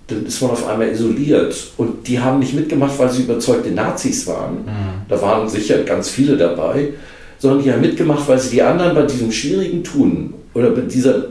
[0.08, 1.72] dann ist man auf einmal isoliert.
[1.76, 4.64] Und die haben nicht mitgemacht, weil sie überzeugte Nazis waren.
[4.64, 5.02] Mhm.
[5.08, 6.90] Da waren sicher ganz viele dabei,
[7.38, 11.24] sondern die haben mitgemacht, weil sie die anderen bei diesem schwierigen Tun oder bei dieser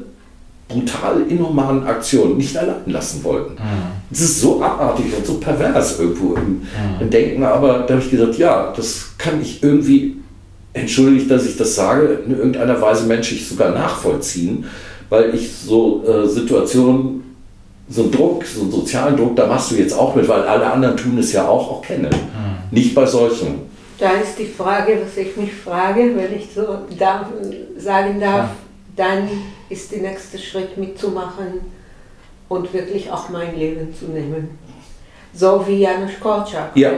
[0.67, 3.53] brutal inhumanen Aktion nicht allein lassen wollten.
[3.53, 3.91] Mhm.
[4.09, 6.61] Das ist so abartig und so pervers irgendwo im,
[6.99, 7.09] mhm.
[7.09, 10.17] Denken, aber da habe ich gesagt, ja, das kann ich irgendwie,
[10.73, 14.65] entschuldigt, dass ich das sage, in irgendeiner Weise menschlich sogar nachvollziehen,
[15.09, 17.24] weil ich so äh, Situationen,
[17.89, 20.71] so einen Druck, so einen sozialen Druck, da machst du jetzt auch mit, weil alle
[20.71, 22.09] anderen tun es ja auch, auch kennen.
[22.09, 22.55] Mhm.
[22.71, 23.69] Nicht bei solchen.
[23.97, 27.27] Da ist die Frage, was ich mich frage, wenn ich so darf,
[27.77, 28.55] sagen darf, ja.
[28.97, 29.29] dann
[29.69, 31.61] ist der nächste Schritt mitzumachen
[32.49, 34.57] und wirklich auch mein Leben zu nehmen.
[35.33, 36.75] So wie Janusz Korczak.
[36.75, 36.91] Ja.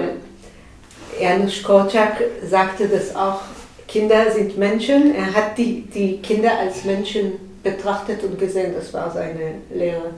[1.19, 3.41] Janusz Korczak sagte das auch,
[3.87, 5.15] Kinder sind Menschen.
[5.15, 10.11] Er hat die, die Kinder als Menschen betrachtet und gesehen, das war seine Lehre.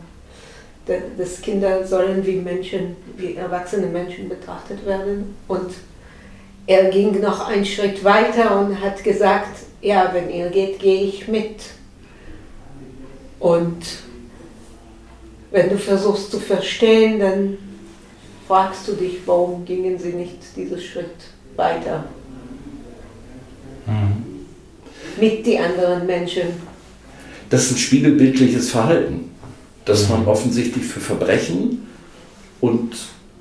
[1.17, 5.35] Dass Kinder sollen wie Menschen, wie erwachsene Menschen betrachtet werden.
[5.47, 5.71] Und
[6.65, 11.27] er ging noch einen Schritt weiter und hat gesagt, ja, wenn ihr geht, gehe ich
[11.27, 11.61] mit.
[13.39, 13.83] Und
[15.51, 17.57] wenn du versuchst zu verstehen, dann
[18.47, 21.05] fragst du dich, warum gingen sie nicht diesen Schritt
[21.55, 22.05] weiter
[23.85, 24.45] mhm.
[25.19, 26.47] mit den anderen Menschen.
[27.49, 29.28] Das ist ein spiegelbildliches Verhalten,
[29.89, 30.15] das mhm.
[30.15, 31.87] man offensichtlich für Verbrechen
[32.61, 32.95] und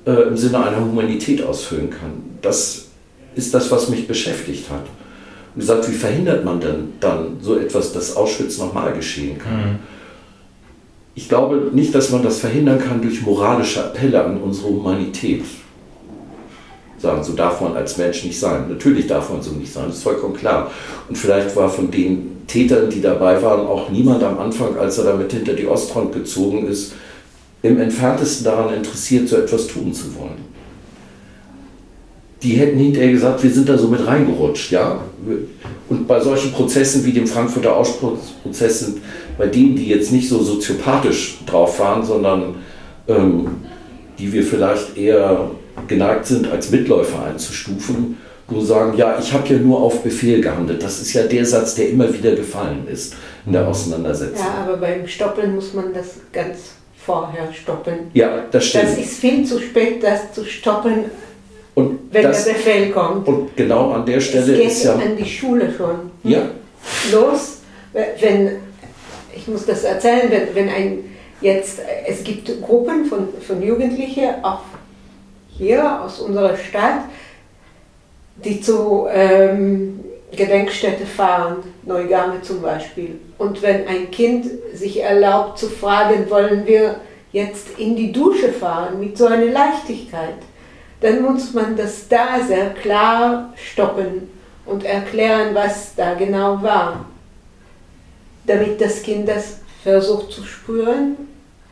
[0.05, 2.37] äh, im Sinne einer Humanität ausfüllen kann.
[2.41, 2.87] Das
[3.35, 4.85] ist das, was mich beschäftigt hat
[5.53, 9.73] und gesagt, wie verhindert man denn dann so etwas, dass Auschwitz nochmal geschehen kann?
[9.73, 9.79] Mhm.
[11.15, 15.43] Ich glaube nicht, dass man das verhindern kann durch moralische Appelle an unsere Humanität.
[16.97, 18.67] Sagen, so darf man als Mensch nicht sein.
[18.69, 20.71] Natürlich darf man so nicht sein, das ist vollkommen klar.
[21.07, 25.05] Und vielleicht war von den Tätern, die dabei waren, auch niemand am Anfang, als er
[25.05, 26.93] damit hinter die Ostfront gezogen ist,
[27.61, 30.49] im entferntesten daran interessiert, so etwas tun zu wollen
[32.41, 35.01] die hätten hinterher gesagt, wir sind da so mit reingerutscht, ja.
[35.89, 38.97] Und bei solchen Prozessen wie dem Frankfurter Ausspruchsprozess sind
[39.37, 42.55] bei denen, die jetzt nicht so soziopathisch drauf waren, sondern
[43.07, 43.47] ähm,
[44.17, 45.51] die wir vielleicht eher
[45.87, 48.17] geneigt sind, als Mitläufer einzustufen,
[48.49, 50.81] wo sagen, ja, ich habe ja nur auf Befehl gehandelt.
[50.81, 54.45] Das ist ja der Satz, der immer wieder gefallen ist in der Auseinandersetzung.
[54.45, 56.57] Ja, aber beim Stoppeln muss man das ganz
[57.05, 58.11] vorher stoppen.
[58.13, 58.85] Ja, das stimmt.
[58.85, 61.05] Das ist viel zu spät, das zu stoppen
[61.75, 63.27] und wenn das, der Befehl kommt.
[63.27, 64.93] Und genau an der Stelle es geht ist ja.
[64.95, 66.11] an die Schule schon.
[66.23, 66.49] Ja.
[67.11, 67.59] Los,
[67.93, 68.57] wenn,
[69.35, 71.03] ich muss das erzählen, wenn, wenn ein
[71.41, 74.63] jetzt, es gibt Gruppen von, von Jugendlichen, auch
[75.49, 77.05] hier aus unserer Stadt,
[78.43, 83.19] die zu ähm, Gedenkstätte fahren, Neugame zum Beispiel.
[83.37, 86.95] Und wenn ein Kind sich erlaubt zu fragen, wollen wir
[87.31, 90.35] jetzt in die Dusche fahren, mit so einer Leichtigkeit,
[91.01, 94.29] dann muss man das da sehr klar stoppen
[94.65, 97.05] und erklären, was da genau war,
[98.45, 101.15] damit das Kind das versucht zu spüren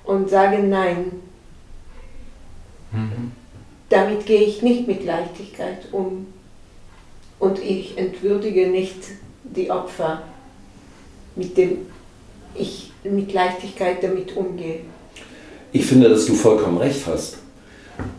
[0.06, 1.12] und sagen Nein.
[2.92, 3.32] Mhm.
[3.90, 6.28] Damit gehe ich nicht mit Leichtigkeit um
[7.40, 8.98] und ich entwürdige nicht
[9.44, 10.24] die Opfer,
[11.36, 11.80] mit dem
[12.56, 14.80] ich mit Leichtigkeit damit umgehe.
[15.72, 17.38] Ich finde, dass du vollkommen recht hast.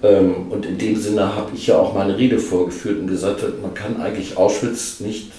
[0.02, 3.74] Ähm, und in dem Sinne habe ich ja auch meine Rede vorgeführt und gesagt, man
[3.74, 5.30] kann eigentlich Auschwitz nicht,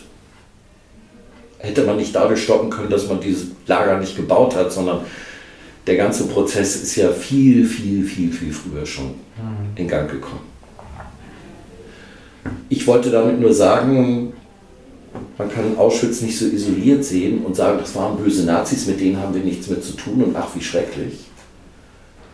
[1.57, 5.01] hätte man nicht dadurch stoppen können, dass man dieses Lager nicht gebaut hat, sondern
[5.87, 9.75] der ganze Prozess ist ja viel, viel, viel, viel früher schon mhm.
[9.75, 10.48] in Gang gekommen.
[12.69, 14.33] Ich wollte damit nur sagen,
[15.37, 19.17] man kann Auschwitz nicht so isoliert sehen und sagen, das waren böse Nazis, mit denen
[19.17, 21.19] haben wir nichts mehr zu tun und ach, wie schrecklich.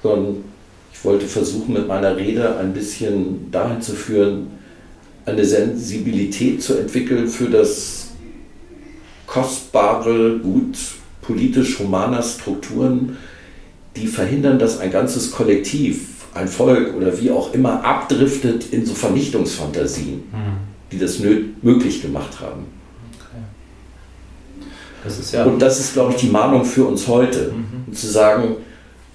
[0.03, 0.43] Sondern
[1.05, 4.47] wollte versuchen, mit meiner Rede ein bisschen dahin zu führen,
[5.25, 8.07] eine Sensibilität zu entwickeln für das
[9.27, 10.77] kostbare Gut
[11.21, 13.17] politisch-humaner Strukturen,
[13.95, 18.93] die verhindern, dass ein ganzes Kollektiv, ein Volk oder wie auch immer abdriftet in so
[18.93, 20.57] Vernichtungsfantasien, mhm.
[20.91, 22.65] die das möglich gemacht haben.
[25.03, 27.93] Das ja Und das ist, glaube ich, die Mahnung für uns heute, mhm.
[27.93, 28.57] zu sagen,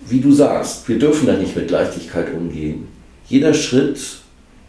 [0.09, 2.89] wie du sagst, wir dürfen da nicht mit Leichtigkeit umgehen.
[3.29, 4.01] Jeder Schritt,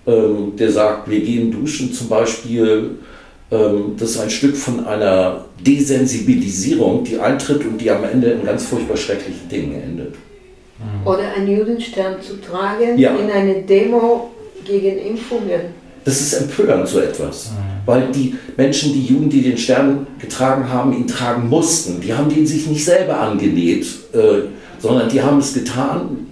[0.06, 2.98] ähm, der sagt, wir gehen duschen zum Beispiel,
[3.50, 8.44] ähm, das ist ein Stück von einer Desensibilisierung, die eintritt und die am Ende in
[8.44, 10.16] ganz furchtbar schrecklichen Dingen endet.
[10.82, 11.08] Mhm.
[11.08, 13.16] Oder einen Judenstern zu tragen ja.
[13.16, 14.32] in eine Demo
[14.66, 15.82] gegen Impfungen.
[16.04, 17.52] Das ist empörend, so etwas.
[17.52, 17.56] Mhm.
[17.86, 22.02] Weil die Menschen, die Juden, die den Stern getragen haben, ihn tragen mussten.
[22.02, 23.86] Die haben den sich nicht selber angenäht.
[24.14, 24.50] Äh,
[24.82, 26.28] sondern die haben es getan,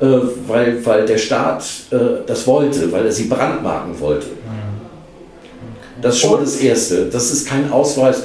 [0.00, 0.06] äh,
[0.48, 4.26] weil, weil der Staat äh, das wollte, weil er sie brandmarken wollte.
[6.00, 7.06] Das ist schon das Erste.
[7.06, 8.24] Das ist kein Ausweis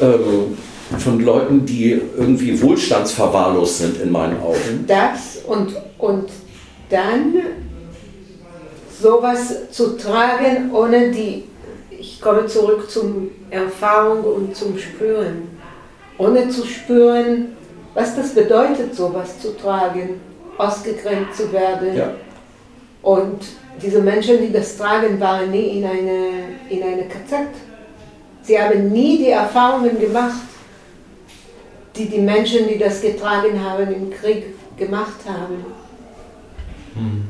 [0.00, 0.58] ähm,
[0.98, 4.84] von Leuten, die irgendwie wohlstandsverwahrlost sind in meinen Augen.
[4.86, 6.28] Das und, und
[6.90, 7.34] dann
[9.00, 11.44] sowas zu tragen, ohne die,
[11.90, 15.48] ich komme zurück zum Erfahrung und zum Spüren,
[16.18, 17.56] ohne zu spüren,
[17.94, 20.20] was das bedeutet, sowas zu tragen,
[20.58, 21.96] ausgegrenzt zu werden.
[21.96, 22.14] Ja.
[23.02, 23.40] Und
[23.82, 26.28] diese Menschen, die das tragen, waren nie in eine,
[26.68, 27.48] in eine KZ.
[28.42, 30.40] Sie haben nie die Erfahrungen gemacht,
[31.96, 34.44] die die Menschen, die das getragen haben, im Krieg
[34.76, 35.64] gemacht haben.
[36.94, 37.28] Hm.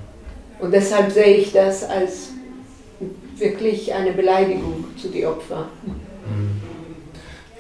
[0.59, 2.29] Und deshalb sehe ich das als
[3.37, 5.66] wirklich eine Beleidigung zu den Opfern.
[5.85, 6.62] Hm.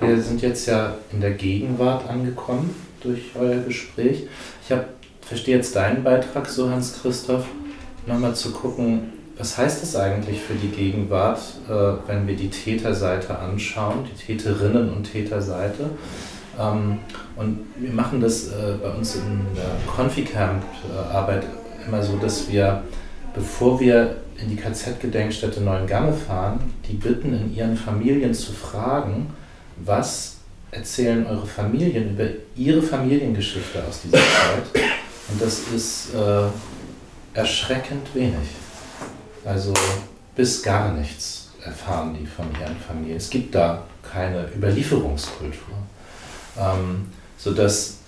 [0.08, 4.26] Wir sind jetzt ja in der Gegenwart angekommen durch euer Gespräch.
[4.64, 4.88] Ich hab,
[5.20, 7.46] verstehe jetzt deinen Beitrag so, Hans-Christoph,
[8.06, 13.38] nochmal zu gucken, was heißt das eigentlich für die Gegenwart, äh, wenn wir die Täterseite
[13.38, 15.90] anschauen, die Täterinnen und Täterseite?
[16.58, 16.98] Ähm,
[17.36, 21.44] und wir machen das äh, bei uns in der Conficamp-Arbeit
[21.86, 22.82] immer so, dass wir,
[23.34, 29.28] bevor wir in die KZ-Gedenkstätte Neuengamme fahren, die bitten, in ihren Familien zu fragen,
[29.84, 30.36] was
[30.70, 32.24] erzählen eure Familien über
[32.56, 34.84] ihre Familiengeschichte aus dieser Zeit.
[35.30, 38.48] Und das ist äh, erschreckend wenig.
[39.44, 39.72] Also
[40.34, 43.16] bis gar nichts erfahren die von ihren Familien.
[43.16, 45.74] Es gibt da keine Überlieferungskultur.
[46.58, 47.06] Ähm,
[47.38, 47.98] sodass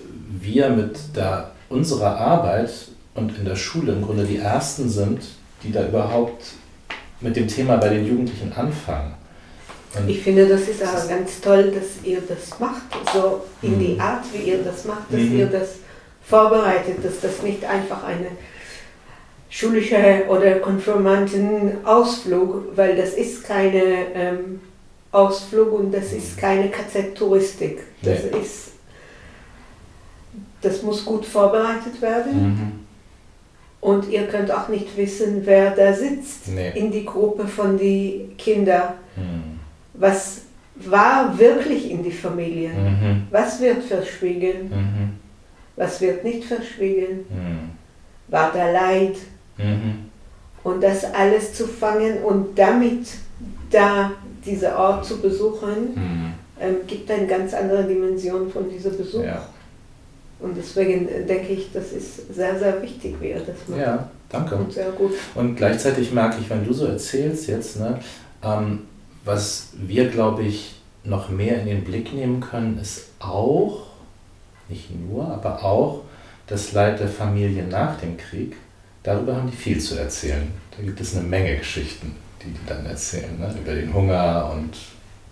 [0.40, 2.70] wir mit der, unserer Arbeit
[3.14, 5.22] und in der Schule im Grunde die Ersten sind,
[5.62, 6.44] die da überhaupt
[7.20, 9.14] mit dem Thema bei den Jugendlichen anfangen.
[9.96, 13.94] Und ich finde, das ist auch ganz toll, dass ihr das macht, so in die
[13.94, 14.00] mhm.
[14.00, 15.38] Art, wie ihr das macht, dass mhm.
[15.38, 15.76] ihr das
[16.24, 18.26] vorbereitet, dass das nicht einfach eine
[19.48, 24.61] schulische oder Konfirmantenausflug, weil das ist keine ähm,
[25.14, 27.85] Ausflug und das ist keine KZ-Touristik.
[28.03, 28.38] Das nee.
[28.40, 28.72] ist,
[30.61, 32.42] das muss gut vorbereitet werden.
[32.42, 32.72] Mhm.
[33.81, 36.70] Und ihr könnt auch nicht wissen, wer da sitzt nee.
[36.74, 38.94] in die Gruppe von den Kindern.
[39.14, 39.61] Mhm.
[39.92, 40.40] Was
[40.77, 42.85] war wirklich in die Familien?
[42.85, 43.27] Mhm.
[43.31, 44.70] Was wird verschwiegen?
[44.70, 45.11] Mhm.
[45.77, 47.27] Was wird nicht verschwiegen?
[47.29, 47.70] Mhm.
[48.29, 49.16] War da Leid?
[49.59, 50.11] Mhm.
[50.64, 53.07] Und das alles zu fangen und damit
[53.70, 54.12] da
[54.44, 56.33] diesen Ort zu besuchen, mhm.
[56.61, 59.24] ähm, gibt eine ganz andere Dimension von diesem Besuch.
[59.24, 59.46] Ja.
[60.40, 63.80] Und deswegen denke ich, das ist sehr, sehr wichtig, wie er das macht.
[63.80, 64.57] Ja, danke.
[64.57, 65.12] Und sehr gut.
[65.35, 67.98] Und gleichzeitig merke ich, wenn du so erzählst jetzt, ne,
[68.42, 68.80] ähm,
[69.24, 73.85] was wir, glaube ich, noch mehr in den Blick nehmen können, ist auch,
[74.68, 76.02] nicht nur, aber auch
[76.46, 78.57] das Leid der Familie nach dem Krieg.
[79.02, 80.48] Darüber haben die viel zu erzählen.
[80.76, 83.54] Da gibt es eine Menge Geschichten die die dann erzählen, ne?
[83.61, 84.76] über den Hunger und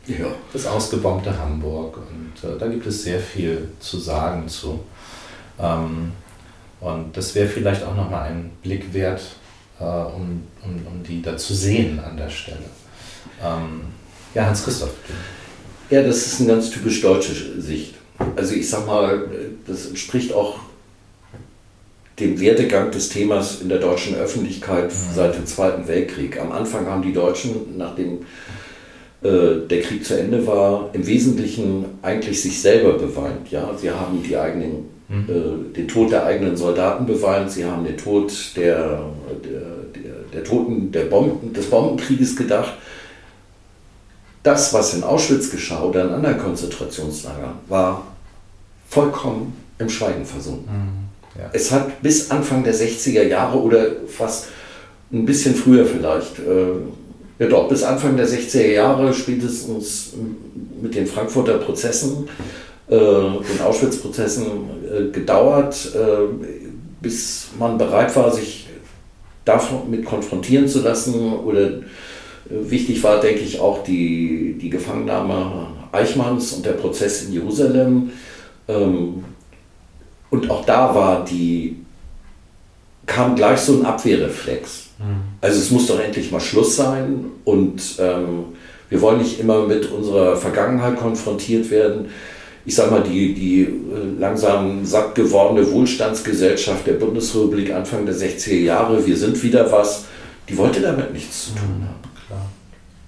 [0.07, 0.27] ja.
[0.53, 1.99] das ausgebombte Hamburg.
[1.99, 4.81] Und äh, da gibt es sehr viel zu sagen zu.
[5.61, 6.13] Ähm,
[6.81, 9.23] und das wäre vielleicht auch nochmal ein Blick wert,
[9.79, 12.65] äh, um, um, um die da zu sehen an der Stelle.
[13.43, 13.83] Ähm,
[14.35, 14.95] ja, Hans-Christoph.
[15.91, 17.95] Ja, das ist eine ganz typisch deutsche Sicht.
[18.37, 19.29] Also ich sag mal,
[19.67, 20.61] das entspricht auch
[22.19, 25.15] dem Werdegang des Themas in der deutschen Öffentlichkeit mhm.
[25.15, 26.41] seit dem Zweiten Weltkrieg.
[26.41, 28.21] Am Anfang haben die Deutschen, nachdem
[29.23, 33.51] äh, der Krieg zu Ende war, im Wesentlichen eigentlich sich selber beweint.
[33.51, 33.71] Ja?
[33.77, 35.27] Sie haben die eigenen, mhm.
[35.29, 39.11] äh, den Tod der eigenen Soldaten beweint, sie haben den Tod der,
[39.45, 42.75] der, der, Toten der Bomben, des Bombenkrieges gedacht.
[44.43, 48.05] Das, was in Auschwitz geschah oder in anderen Konzentrationslagern, war
[48.89, 50.73] vollkommen im Schweigen versunken.
[50.73, 51.02] Mhm.
[51.39, 51.51] Ja.
[51.53, 54.49] Es hat bis Anfang der 60er Jahre oder fast
[55.13, 56.75] ein bisschen früher vielleicht, äh,
[57.39, 60.13] ja doch, bis Anfang der 60er Jahre spätestens
[60.81, 62.29] mit den Frankfurter Prozessen,
[62.89, 64.47] äh, den Auschwitz-Prozessen
[64.85, 66.49] äh, gedauert, äh,
[67.01, 68.69] bis man bereit war, sich
[69.45, 71.33] damit konfrontieren zu lassen.
[71.33, 71.81] Oder äh,
[72.49, 78.11] wichtig war, denke ich, auch die, die Gefangennahme Eichmanns und der Prozess in Jerusalem.
[78.69, 79.25] Ähm,
[80.33, 81.77] und auch da war die,
[83.05, 84.87] kam gleich so ein Abwehrreflex.
[84.99, 85.05] Mhm.
[85.43, 88.45] Also es muss doch endlich mal Schluss sein und ähm,
[88.89, 92.09] wir wollen nicht immer mit unserer Vergangenheit konfrontiert werden.
[92.65, 98.55] Ich sage mal, die, die äh, langsam satt gewordene Wohlstandsgesellschaft der Bundesrepublik Anfang der 60er
[98.55, 100.07] Jahre, wir sind wieder was,
[100.49, 102.49] die wollte damit nichts zu tun mhm, haben.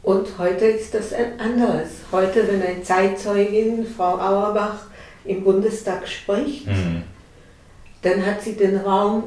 [0.03, 1.89] Und heute ist das ein anderes.
[2.12, 4.89] Heute, wenn eine Zeitzeugin, Frau Auerbach,
[5.25, 7.05] im Bundestag spricht, mhm
[8.05, 9.24] dann hat sie den Raum,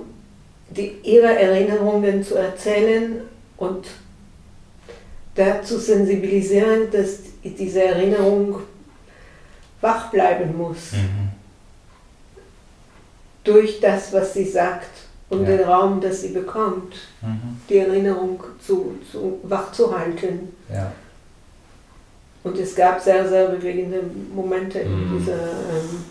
[0.70, 3.22] die, ihre Erinnerungen zu erzählen
[3.58, 3.88] und
[5.34, 8.60] dazu sensibilisieren, dass diese Erinnerung
[9.82, 10.94] wach bleiben muss.
[10.94, 11.30] Mhm.
[13.44, 14.90] Durch das, was sie sagt
[15.30, 15.58] und ja.
[15.58, 17.60] den Raum, das sie bekommt, mhm.
[17.70, 20.54] die Erinnerung zu, zu wach zu halten.
[20.72, 20.92] Ja.
[22.44, 24.02] Und es gab sehr, sehr bewegende
[24.34, 25.18] Momente in mhm.
[25.18, 26.06] dieser ähm,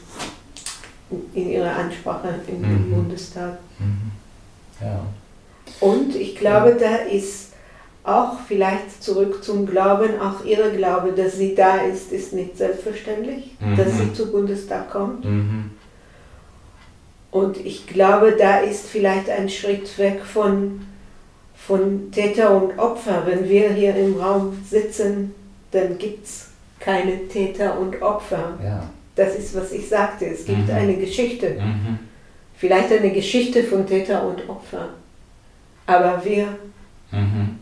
[1.34, 2.90] in ihrer Ansprache im mhm.
[2.90, 3.58] Bundestag.
[3.78, 4.12] Mhm.
[4.80, 5.00] Ja.
[5.80, 7.52] Und ich glaube, da ist
[8.04, 13.56] auch vielleicht zurück zum Glauben, auch ihre Glaube, dass sie da ist, ist nicht selbstverständlich,
[13.60, 13.76] mhm.
[13.76, 15.24] dass sie zum Bundestag kommt.
[15.24, 15.70] Mhm.
[17.32, 20.86] Und ich glaube, da ist vielleicht ein Schritt weg von,
[21.54, 23.24] von Täter und Opfer.
[23.26, 25.34] Wenn wir hier im Raum sitzen,
[25.72, 26.48] dann gibt es
[26.78, 28.54] keine Täter und Opfer.
[28.62, 28.88] Ja.
[29.16, 30.26] Das ist, was ich sagte.
[30.26, 30.74] Es gibt mhm.
[30.74, 31.50] eine Geschichte.
[31.50, 31.98] Mhm.
[32.56, 34.90] Vielleicht eine Geschichte von Täter und Opfer.
[35.86, 36.46] Aber wir
[37.10, 37.58] mhm.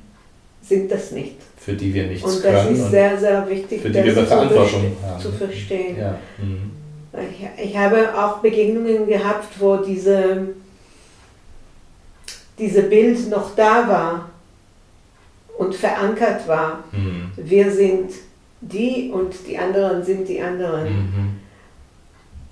[0.62, 1.36] sind das nicht.
[1.56, 2.56] Für die wir nichts können.
[2.56, 5.22] Und das ist sehr, sehr wichtig, für die das wir Verantwortung zu, haben.
[5.22, 5.96] zu verstehen.
[5.98, 6.18] Ja.
[6.38, 6.72] Mhm.
[7.30, 10.48] Ich, ich habe auch Begegnungen gehabt, wo diese,
[12.58, 14.30] diese Bild noch da war
[15.56, 16.82] und verankert war.
[16.90, 17.30] Mhm.
[17.36, 18.10] Wir sind
[18.60, 21.40] die und die anderen sind die anderen.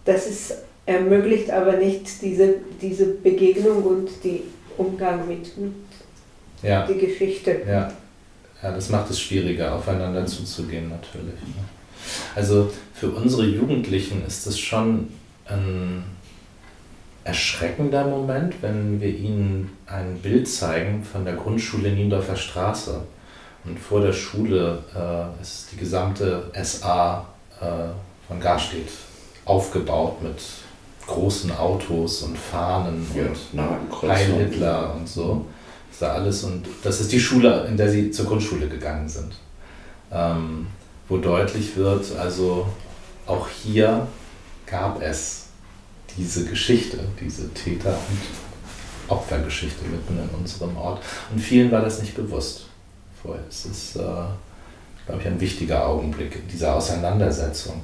[0.04, 0.54] Das ist,
[0.86, 4.42] ermöglicht aber nicht diese, diese Begegnung und die
[4.76, 5.72] Umgang mit, mit
[6.62, 6.86] ja.
[6.86, 7.62] die Geschichte.
[7.66, 7.92] Ja.
[8.62, 11.40] ja, das macht es schwieriger, aufeinander zuzugehen natürlich.
[11.40, 11.64] Ne?
[12.34, 15.08] Also für unsere Jugendlichen ist es schon
[15.46, 16.04] ein
[17.24, 23.02] erschreckender Moment, wenn wir ihnen ein Bild zeigen von der Grundschule Niendorfer Straße.
[23.64, 27.24] Und vor der Schule äh, ist die gesamte SA
[27.60, 27.64] äh,
[28.26, 28.88] von Garstedt
[29.44, 30.40] aufgebaut mit
[31.06, 35.46] großen Autos und Fahnen ja, und Heil Hitler und so.
[35.88, 39.08] Das ist da alles und das ist die Schule, in der sie zur Grundschule gegangen
[39.08, 39.34] sind.
[40.10, 40.66] Ähm,
[41.08, 42.66] wo deutlich wird, also
[43.26, 44.06] auch hier
[44.66, 45.46] gab es
[46.16, 51.02] diese Geschichte, diese Täter- und Opfergeschichte mitten in unserem Ort.
[51.30, 52.66] Und vielen war das nicht bewusst
[53.22, 53.42] vorher.
[53.48, 57.82] Es ist, äh, glaube ich, ein wichtiger Augenblick in dieser Auseinandersetzung.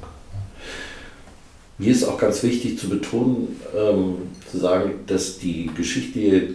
[1.78, 4.16] Mir ist auch ganz wichtig zu betonen, ähm,
[4.50, 6.54] zu sagen, dass die geschichtliche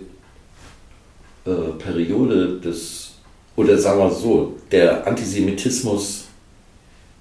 [1.46, 3.12] äh, Periode des,
[3.56, 6.26] oder sagen wir so, der Antisemitismus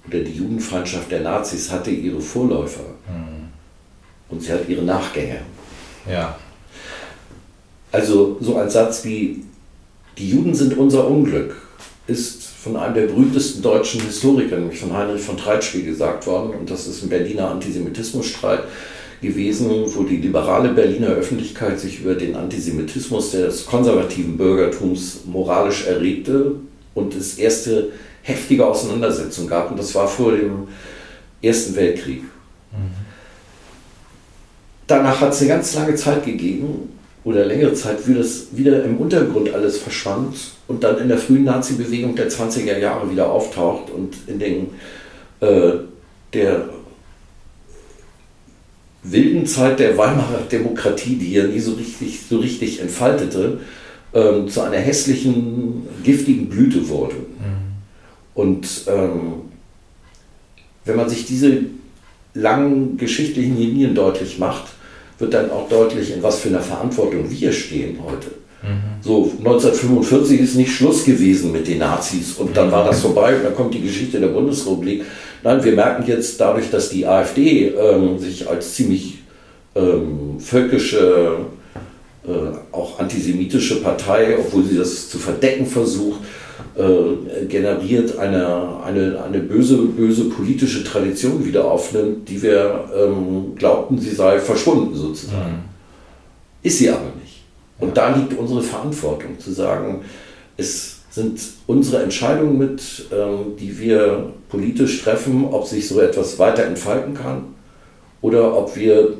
[0.05, 3.49] oder die Judenfeindschaft der Nazis hatte ihre Vorläufer mhm.
[4.29, 5.39] und sie hat ihre Nachgänger.
[6.09, 6.37] Ja.
[7.89, 9.43] Also so ein Satz wie,
[10.17, 11.55] die Juden sind unser Unglück,
[12.07, 16.53] ist von einem der berühmtesten deutschen Historiker, nämlich von Heinrich von Treitschke, gesagt worden.
[16.57, 18.63] Und das ist ein Berliner Antisemitismusstreit
[19.21, 26.55] gewesen, wo die liberale Berliner Öffentlichkeit sich über den Antisemitismus des konservativen Bürgertums moralisch erregte
[26.93, 27.89] und es erste
[28.21, 29.69] heftige Auseinandersetzungen gab.
[29.69, 30.69] Und das war vor dem
[31.41, 32.21] Ersten Weltkrieg.
[32.21, 32.93] Mhm.
[34.87, 36.89] Danach hat es eine ganz lange Zeit gegeben,
[37.23, 40.35] oder längere Zeit, wie das wieder im Untergrund alles verschwand
[40.67, 44.67] und dann in der frühen Nazi-Bewegung der 20er Jahre wieder auftaucht und in den,
[45.39, 45.73] äh,
[46.33, 46.69] der
[49.03, 53.59] wilden Zeit der Weimarer Demokratie, die ja nie so richtig, so richtig entfaltete,
[54.13, 57.15] ähm, zu einer hässlichen, giftigen Blüte wurde.
[57.15, 57.73] Mhm.
[58.33, 59.33] Und ähm,
[60.85, 61.61] wenn man sich diese
[62.33, 64.72] langen geschichtlichen Linien deutlich macht,
[65.23, 68.27] wird dann auch deutlich, in was für einer Verantwortung wir stehen heute.
[68.61, 69.01] Mhm.
[69.01, 73.43] So, 1945 ist nicht Schluss gewesen mit den Nazis und dann war das vorbei und
[73.45, 75.03] dann kommt die Geschichte der Bundesrepublik.
[75.43, 79.19] Nein, wir merken jetzt dadurch, dass die AfD ähm, sich als ziemlich
[79.75, 81.37] ähm, völkische,
[82.27, 82.29] äh,
[82.71, 86.19] auch antisemitische Partei, obwohl sie das zu verdecken versucht,
[86.75, 93.99] äh, generiert, eine, eine, eine böse, böse politische Tradition wieder aufnimmt, die wir ähm, glaubten,
[93.99, 95.51] sie sei verschwunden sozusagen.
[95.51, 95.63] Mhm.
[96.63, 97.43] Ist sie aber nicht.
[97.79, 97.93] Und ja.
[97.93, 100.01] da liegt unsere Verantwortung, zu sagen,
[100.57, 106.63] es sind unsere Entscheidungen mit, ähm, die wir politisch treffen, ob sich so etwas weiter
[106.65, 107.53] entfalten kann
[108.21, 109.17] oder ob wir,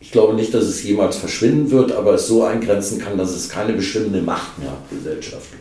[0.00, 3.50] ich glaube nicht, dass es jemals verschwinden wird, aber es so eingrenzen kann, dass es
[3.50, 5.60] keine bestimmende Macht mehr hat gesellschaftlich.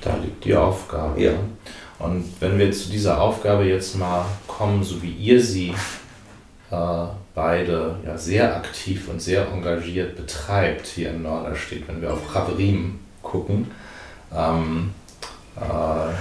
[0.00, 1.20] Da liegt die Aufgabe.
[1.20, 1.32] Ja.
[1.98, 5.74] Und wenn wir zu dieser Aufgabe jetzt mal kommen, so wie ihr sie
[6.70, 12.34] äh, beide ja sehr aktiv und sehr engagiert betreibt hier in Norderstedt, wenn wir auf
[12.34, 13.70] Raverim gucken,
[14.34, 14.90] ähm,
[15.56, 16.14] äh,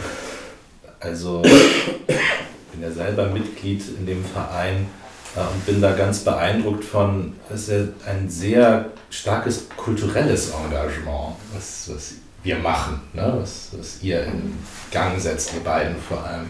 [1.00, 4.88] also ich bin ja selber Mitglied in dem Verein
[5.36, 11.90] äh, und bin da ganz beeindruckt von, es ist ein sehr starkes kulturelles Engagement, was,
[11.94, 13.38] was wir machen, ne?
[13.40, 14.54] was, was ihr in
[14.92, 16.48] Gang setzt, ihr beiden vor allem.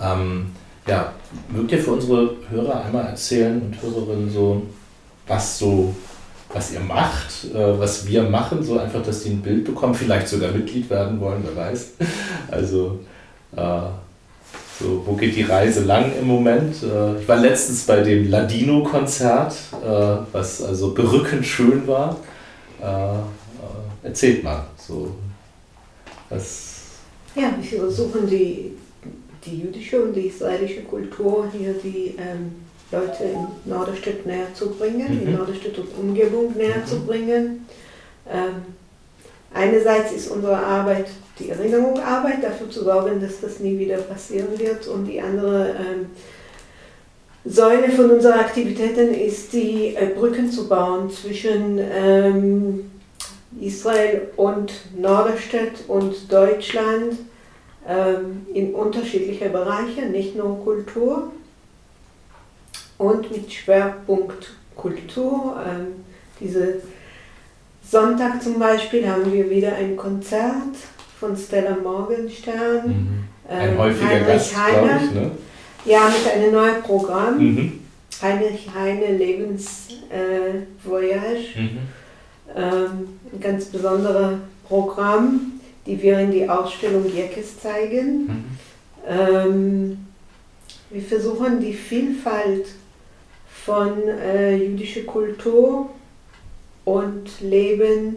[0.00, 0.46] Ähm,
[0.86, 1.12] ja,
[1.48, 4.62] mögt ihr für unsere Hörer einmal erzählen und Hörerinnen so,
[5.26, 5.94] was so,
[6.52, 10.28] was ihr macht, äh, was wir machen, so einfach, dass die ein Bild bekommen, vielleicht
[10.28, 11.90] sogar Mitglied werden wollen, wer weiß.
[12.50, 12.98] Also
[13.54, 13.80] äh,
[14.80, 16.82] so, wo geht die Reise lang im Moment?
[16.82, 19.54] Äh, ich war letztens bei dem Ladino-Konzert,
[19.84, 22.16] äh, was also berückend schön war.
[22.82, 25.10] Äh, äh, erzählt mal, so
[26.28, 26.80] was.
[27.34, 28.72] Ja, wir versuchen die,
[29.44, 32.52] die jüdische und die israelische Kultur hier die ähm,
[32.90, 35.28] Leute in Norderstedt näher zu bringen, mhm.
[35.28, 36.86] in Norderstedt und Umgebung näher mhm.
[36.86, 37.66] zu bringen.
[38.28, 38.62] Ähm,
[39.54, 41.06] einerseits ist unsere Arbeit
[41.38, 44.86] die Erinnerung Arbeit, dafür zu sorgen, dass das nie wieder passieren wird.
[44.88, 46.06] Und die andere ähm,
[47.44, 52.89] Säule von unseren Aktivitäten ist, die äh, Brücken zu bauen zwischen ähm,
[53.58, 57.14] Israel und Norderstedt und Deutschland
[57.88, 61.32] ähm, in unterschiedliche Bereiche, nicht nur Kultur.
[62.98, 65.56] Und mit Schwerpunkt Kultur.
[65.66, 66.04] Ähm,
[66.38, 66.82] diese
[67.86, 70.76] Sonntag zum Beispiel haben wir wieder ein Konzert
[71.18, 72.86] von Stella Morgenstern.
[72.86, 73.24] Mhm.
[73.48, 75.00] Ein ähm, häufiger Heinrich Gast, Heine.
[75.04, 75.30] Ich, ne?
[75.84, 77.38] Ja, mit einem neuen Programm.
[77.38, 77.80] Mhm.
[78.22, 79.98] Heinrich Heine Lebensvoyage.
[81.56, 81.78] Äh, mhm.
[82.56, 88.26] Ähm, ein ganz besonderes Programm, die wir in die Ausstellung Jeckes zeigen.
[88.26, 88.44] Mhm.
[89.08, 90.06] Ähm,
[90.90, 92.66] wir versuchen die Vielfalt
[93.64, 95.90] von äh, jüdischer Kultur
[96.84, 98.16] und Leben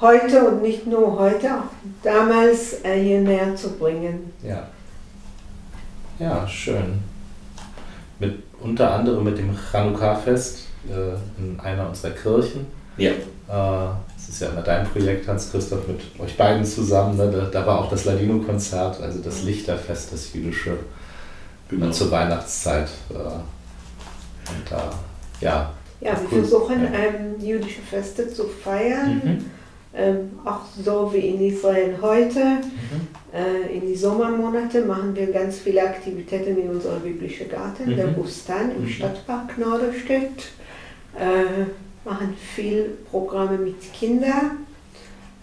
[0.00, 1.70] heute und nicht nur heute, auch
[2.02, 4.32] damals äh, hier näher zu bringen.
[4.42, 4.68] Ja.
[6.18, 7.00] Ja, schön.
[8.20, 12.66] Mit, unter anderem mit dem Chanukka-Fest äh, in einer unserer Kirchen.
[12.96, 13.10] Ja.
[13.10, 17.16] Äh, das ist ja immer dein Projekt, Hans-Christoph, mit euch beiden zusammen.
[17.16, 17.30] Ne?
[17.30, 20.78] Da, da, war auch das Ladino-Konzert, also das Lichterfest, das jüdische,
[21.68, 21.90] genau.
[21.90, 22.88] zur Weihnachtszeit.
[23.10, 24.90] Äh, und da,
[25.40, 25.72] ja.
[26.00, 26.38] Ja, wir cool.
[26.40, 26.90] versuchen ja.
[26.90, 29.22] Ähm, jüdische Feste zu feiern.
[29.24, 29.44] Mhm
[29.96, 32.40] ähm, auch so wie in Israel heute.
[32.40, 33.06] Mhm.
[33.32, 37.96] Äh, in die Sommermonate machen wir ganz viele Aktivitäten in unserem biblischen Garten, mhm.
[37.96, 38.88] der Bustan im mhm.
[38.88, 40.50] Stadtpark Norderstedt.
[41.16, 41.66] Äh,
[42.04, 44.66] machen viel Programme mit Kindern,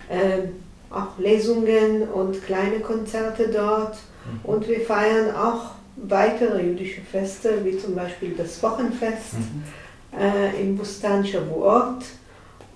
[0.10, 0.48] äh,
[0.90, 3.96] auch Lesungen und kleine Konzerte dort.
[3.96, 4.40] Mhm.
[4.44, 10.20] Und wir feiern auch weitere jüdische Feste, wie zum Beispiel das Wochenfest mhm.
[10.20, 12.04] äh, im Bustan Shavuot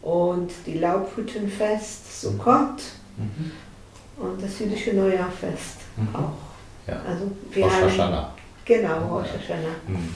[0.01, 2.81] und die Laubhüttenfest Sukkot
[3.17, 3.51] mhm.
[4.17, 6.15] und das jüdische Neujahrfest mhm.
[6.15, 6.87] auch.
[6.87, 7.01] Ja.
[7.07, 8.33] Also wir Rosh Hashanah.
[8.63, 9.75] Genau, Rosh Hashanah.
[9.87, 10.15] Mhm.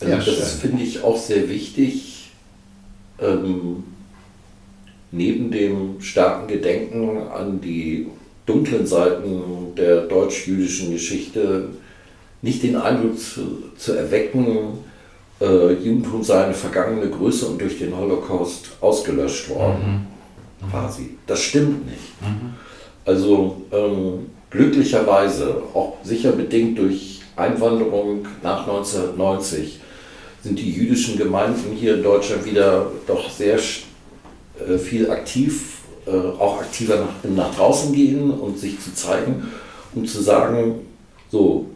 [0.00, 2.15] Also das finde ich auch sehr wichtig.
[3.18, 3.84] Ähm,
[5.10, 8.06] neben dem starken Gedenken an die
[8.44, 11.68] dunklen Seiten der deutsch-jüdischen Geschichte
[12.42, 14.78] nicht den Eindruck zu, zu erwecken,
[15.40, 20.06] äh, Judentum sei eine vergangene Größe und durch den Holocaust ausgelöscht worden.
[20.60, 20.70] Mhm.
[20.70, 21.16] Quasi.
[21.26, 22.20] Das stimmt nicht.
[22.22, 22.54] Mhm.
[23.04, 29.80] Also ähm, glücklicherweise, auch sicher bedingt durch Einwanderung nach 1990,
[30.46, 36.60] sind die jüdischen Gemeinden hier in Deutschland wieder doch sehr äh, viel aktiv, äh, auch
[36.60, 39.48] aktiver nach, nach draußen gehen und sich zu zeigen,
[39.92, 40.76] um zu sagen,
[41.32, 41.66] so,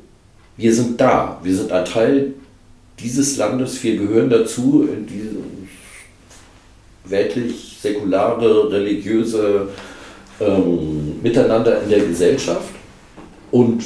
[0.56, 2.34] wir sind da, wir sind ein Teil
[3.00, 5.36] dieses Landes, wir gehören dazu, in diese
[7.06, 9.68] weltlich säkulare, religiöse
[10.40, 12.70] ähm, Miteinander in der Gesellschaft
[13.50, 13.82] und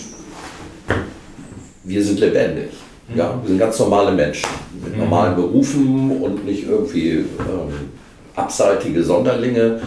[1.84, 2.83] wir sind lebendig.
[3.14, 4.48] Ja, wir sind ganz normale Menschen
[4.82, 5.00] mit mhm.
[5.00, 7.90] normalen Berufen und nicht irgendwie ähm,
[8.34, 9.80] abseitige Sonderlinge.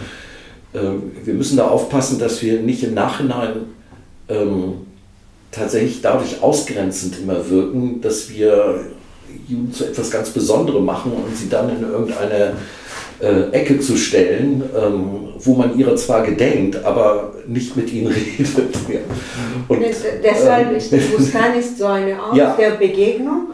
[0.74, 3.54] Ähm, wir müssen da aufpassen, dass wir nicht im Nachhinein
[4.30, 4.74] ähm,
[5.52, 8.82] tatsächlich dadurch ausgrenzend immer wirken, dass wir
[9.48, 12.54] Juden zu etwas ganz Besonderem machen und sie dann in irgendeine
[13.20, 18.08] äh, Ecke zu stellen, ähm, wo man ihrer zwar gedenkt, aber nicht mit ihnen
[18.38, 18.76] redet.
[18.90, 19.00] Ja.
[19.68, 19.82] Und,
[20.24, 22.56] deshalb ähm, ist der Bustan ist so eine Ort ja.
[22.56, 23.48] der Begegnung,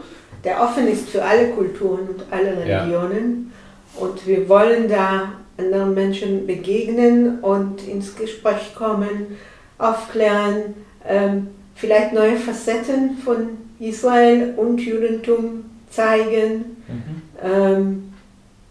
[0.44, 3.50] der offen ist für alle Kulturen und alle Religionen.
[3.96, 4.06] Ja.
[4.06, 9.36] Und wir wollen da anderen Menschen begegnen und ins Gespräch kommen,
[9.78, 10.74] aufklären,
[11.06, 13.48] ähm, vielleicht neue Facetten von
[13.78, 17.22] Israel und Judentum zeigen mhm.
[17.42, 18.13] ähm,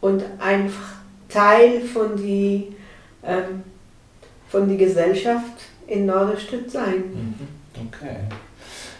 [0.04, 0.96] und einfach
[1.30, 2.76] Teil von die,
[3.26, 3.64] ähm,
[4.50, 6.96] von die Gesellschaft in Norderstedt sein.
[7.14, 7.88] Mhm.
[7.88, 8.18] Okay.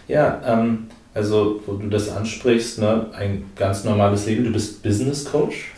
[0.08, 5.26] Ja, ähm, also wo du das ansprichst, ne, ein ganz normales Leben, du bist Business
[5.26, 5.72] Coach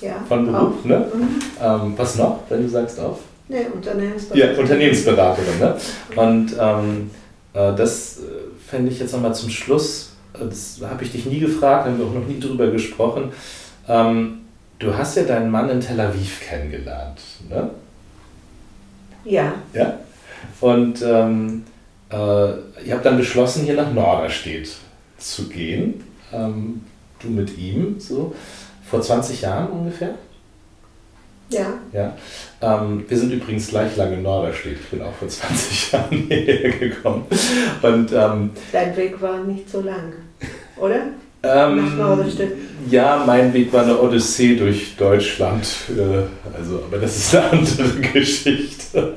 [0.00, 1.08] ja, von Beruf, ne?
[1.12, 1.40] Mhm.
[1.60, 3.18] Ähm, was noch, wenn du sagst auf?
[3.48, 4.54] Nee, Unternehmensberaterin.
[4.54, 5.76] Ja, Unternehmensberaterin, ne?
[6.14, 7.10] Und ähm,
[7.52, 8.22] äh, das äh,
[8.64, 12.14] fände ich jetzt nochmal zum Schluss, das habe ich dich nie gefragt, haben wir auch
[12.14, 13.32] noch nie drüber gesprochen.
[13.88, 14.42] Ähm,
[14.78, 17.70] du hast ja deinen Mann in Tel Aviv kennengelernt, ne?
[19.24, 19.54] Ja.
[19.72, 19.98] Ja.
[20.60, 21.64] Und ähm,
[22.10, 24.70] äh, ihr habt dann beschlossen, hier nach Norderstedt
[25.18, 26.04] zu gehen.
[26.32, 26.82] Ähm,
[27.20, 28.34] du mit ihm, so
[28.88, 30.14] vor 20 Jahren ungefähr.
[31.50, 31.74] Ja.
[31.92, 32.16] ja.
[32.60, 34.78] Ähm, wir sind übrigens gleich lange in Norderstedt.
[34.80, 37.26] Ich bin auch vor 20 Jahren hierher gekommen.
[37.82, 40.12] Und, ähm, Dein Weg war nicht so lang,
[40.76, 41.06] oder?
[41.42, 41.92] Ähm.
[42.90, 45.66] Ja, mein Weg war eine Odyssee durch Deutschland.
[45.90, 49.14] Äh, also, aber das ist eine andere Geschichte.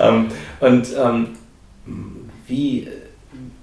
[0.00, 0.26] ähm,
[0.60, 1.28] und ähm,
[2.46, 2.88] wie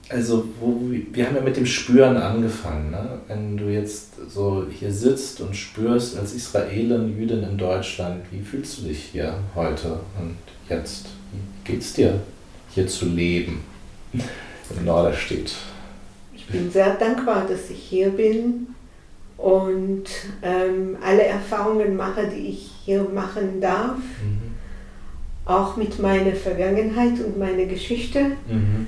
[0.10, 0.82] also wo,
[1.12, 2.92] wir haben ja mit dem Spüren angefangen.
[2.92, 3.20] Ne?
[3.28, 8.80] Wenn du jetzt so hier sitzt und spürst als Israelin, Jüdin in Deutschland, wie fühlst
[8.80, 10.38] du dich hier heute und
[10.68, 11.06] jetzt?
[11.32, 12.20] Wie geht es dir,
[12.74, 13.62] hier zu leben
[14.14, 15.54] in Norderstedt?
[16.52, 18.68] Bin sehr dankbar, dass ich hier bin
[19.38, 20.06] und
[20.42, 23.98] ähm, alle Erfahrungen mache, die ich hier machen darf.
[23.98, 24.50] Mhm.
[25.46, 28.32] Auch mit meiner Vergangenheit und meiner Geschichte.
[28.48, 28.88] Mhm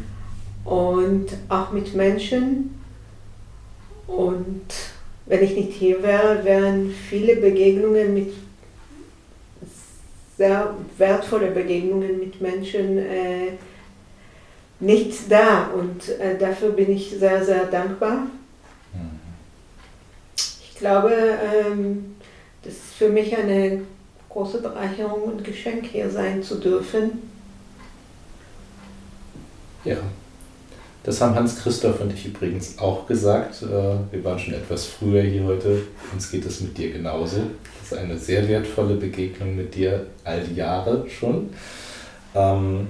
[0.64, 2.82] und auch mit Menschen.
[4.08, 4.66] Und
[5.26, 8.34] wenn ich nicht hier wäre, wären viele Begegnungen mit
[10.38, 13.52] sehr wertvolle Begegnungen mit Menschen äh,
[14.82, 15.68] nicht da.
[15.68, 18.28] Und äh, dafür bin ich sehr, sehr dankbar.
[20.36, 22.16] Ich glaube, ähm,
[22.64, 23.84] das ist für mich eine
[24.30, 27.22] große Bereicherung und Geschenk, hier sein zu dürfen.
[29.84, 29.98] Ja,
[31.04, 33.64] das haben Hans-Christoph und ich übrigens auch gesagt.
[33.64, 33.66] Äh,
[34.12, 35.84] wir waren schon etwas früher hier heute.
[36.14, 37.38] Uns geht es mit dir genauso.
[37.80, 41.50] Das ist eine sehr wertvolle Begegnung mit dir, all die Jahre schon.
[42.36, 42.88] Ähm,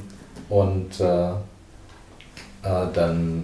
[0.50, 1.32] und äh,
[2.64, 3.44] dann,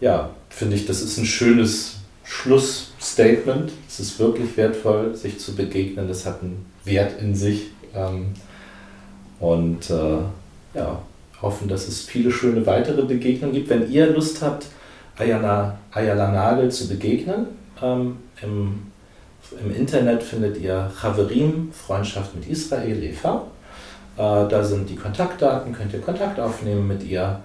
[0.00, 3.72] ja, finde ich, das ist ein schönes Schlussstatement.
[3.88, 6.08] Es ist wirklich wertvoll, sich zu begegnen.
[6.08, 7.70] Das hat einen Wert in sich.
[7.94, 8.34] Ähm,
[9.40, 9.90] und
[10.74, 10.98] ja,
[11.44, 13.68] hoffen, dass es viele schöne weitere Begegnungen gibt.
[13.68, 14.66] Wenn ihr Lust habt,
[15.16, 17.46] Ayala, Ayala Nagel zu begegnen,
[17.80, 18.82] ähm, im,
[19.62, 23.46] im Internet findet ihr Chaverim, Freundschaft mit Israel e.V.
[24.16, 27.40] Äh, da sind die Kontaktdaten, könnt ihr Kontakt aufnehmen mit ihr.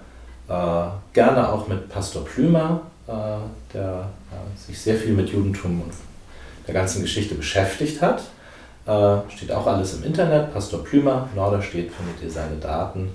[0.50, 3.12] Äh, gerne auch mit Pastor Plümer, äh,
[3.72, 4.06] der
[4.56, 5.92] sich sehr viel mit Judentum und
[6.66, 8.22] der ganzen Geschichte beschäftigt hat.
[8.86, 10.52] Äh, steht auch alles im Internet.
[10.52, 13.10] Pastor Plümer, Norderstedt, findet ihr seine Daten.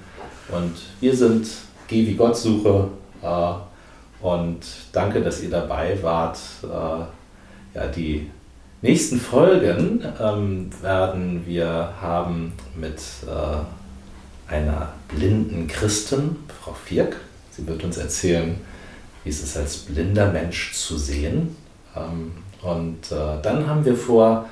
[0.50, 1.46] Und wir sind
[1.88, 2.88] Geh wie Gott suche
[3.22, 4.60] äh, und
[4.92, 6.40] danke, dass ihr dabei wart.
[6.64, 8.32] Äh, ja, die
[8.82, 17.18] nächsten Folgen ähm, werden wir haben mit äh, einer blinden Christin, Frau Firk.
[17.56, 18.56] Sie wird uns erzählen,
[19.24, 21.56] wie es ist, als blinder Mensch zu sehen.
[21.96, 22.32] Ähm,
[22.62, 24.46] und äh, dann haben wir vor,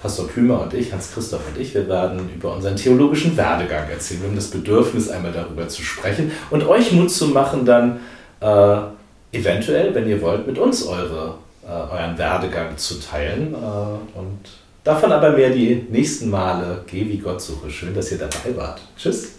[0.00, 4.22] Pastor Kümer und ich, Hans-Christoph und ich, wir werden über unseren theologischen Werdegang erzählen.
[4.22, 7.98] Wir haben das Bedürfnis, einmal darüber zu sprechen und euch Mut zu machen, dann
[8.40, 11.34] äh, eventuell, wenn ihr wollt, mit uns eure,
[11.66, 13.54] äh, euren Werdegang zu teilen.
[13.54, 14.38] Äh, und
[14.84, 16.82] davon aber mehr die nächsten Male.
[16.86, 17.68] Geh wie Gott suche.
[17.68, 18.80] Schön, dass ihr dabei wart.
[18.96, 19.37] Tschüss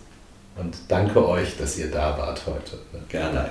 [0.60, 2.78] und danke euch, dass ihr da wart heute.
[3.08, 3.50] Gerne.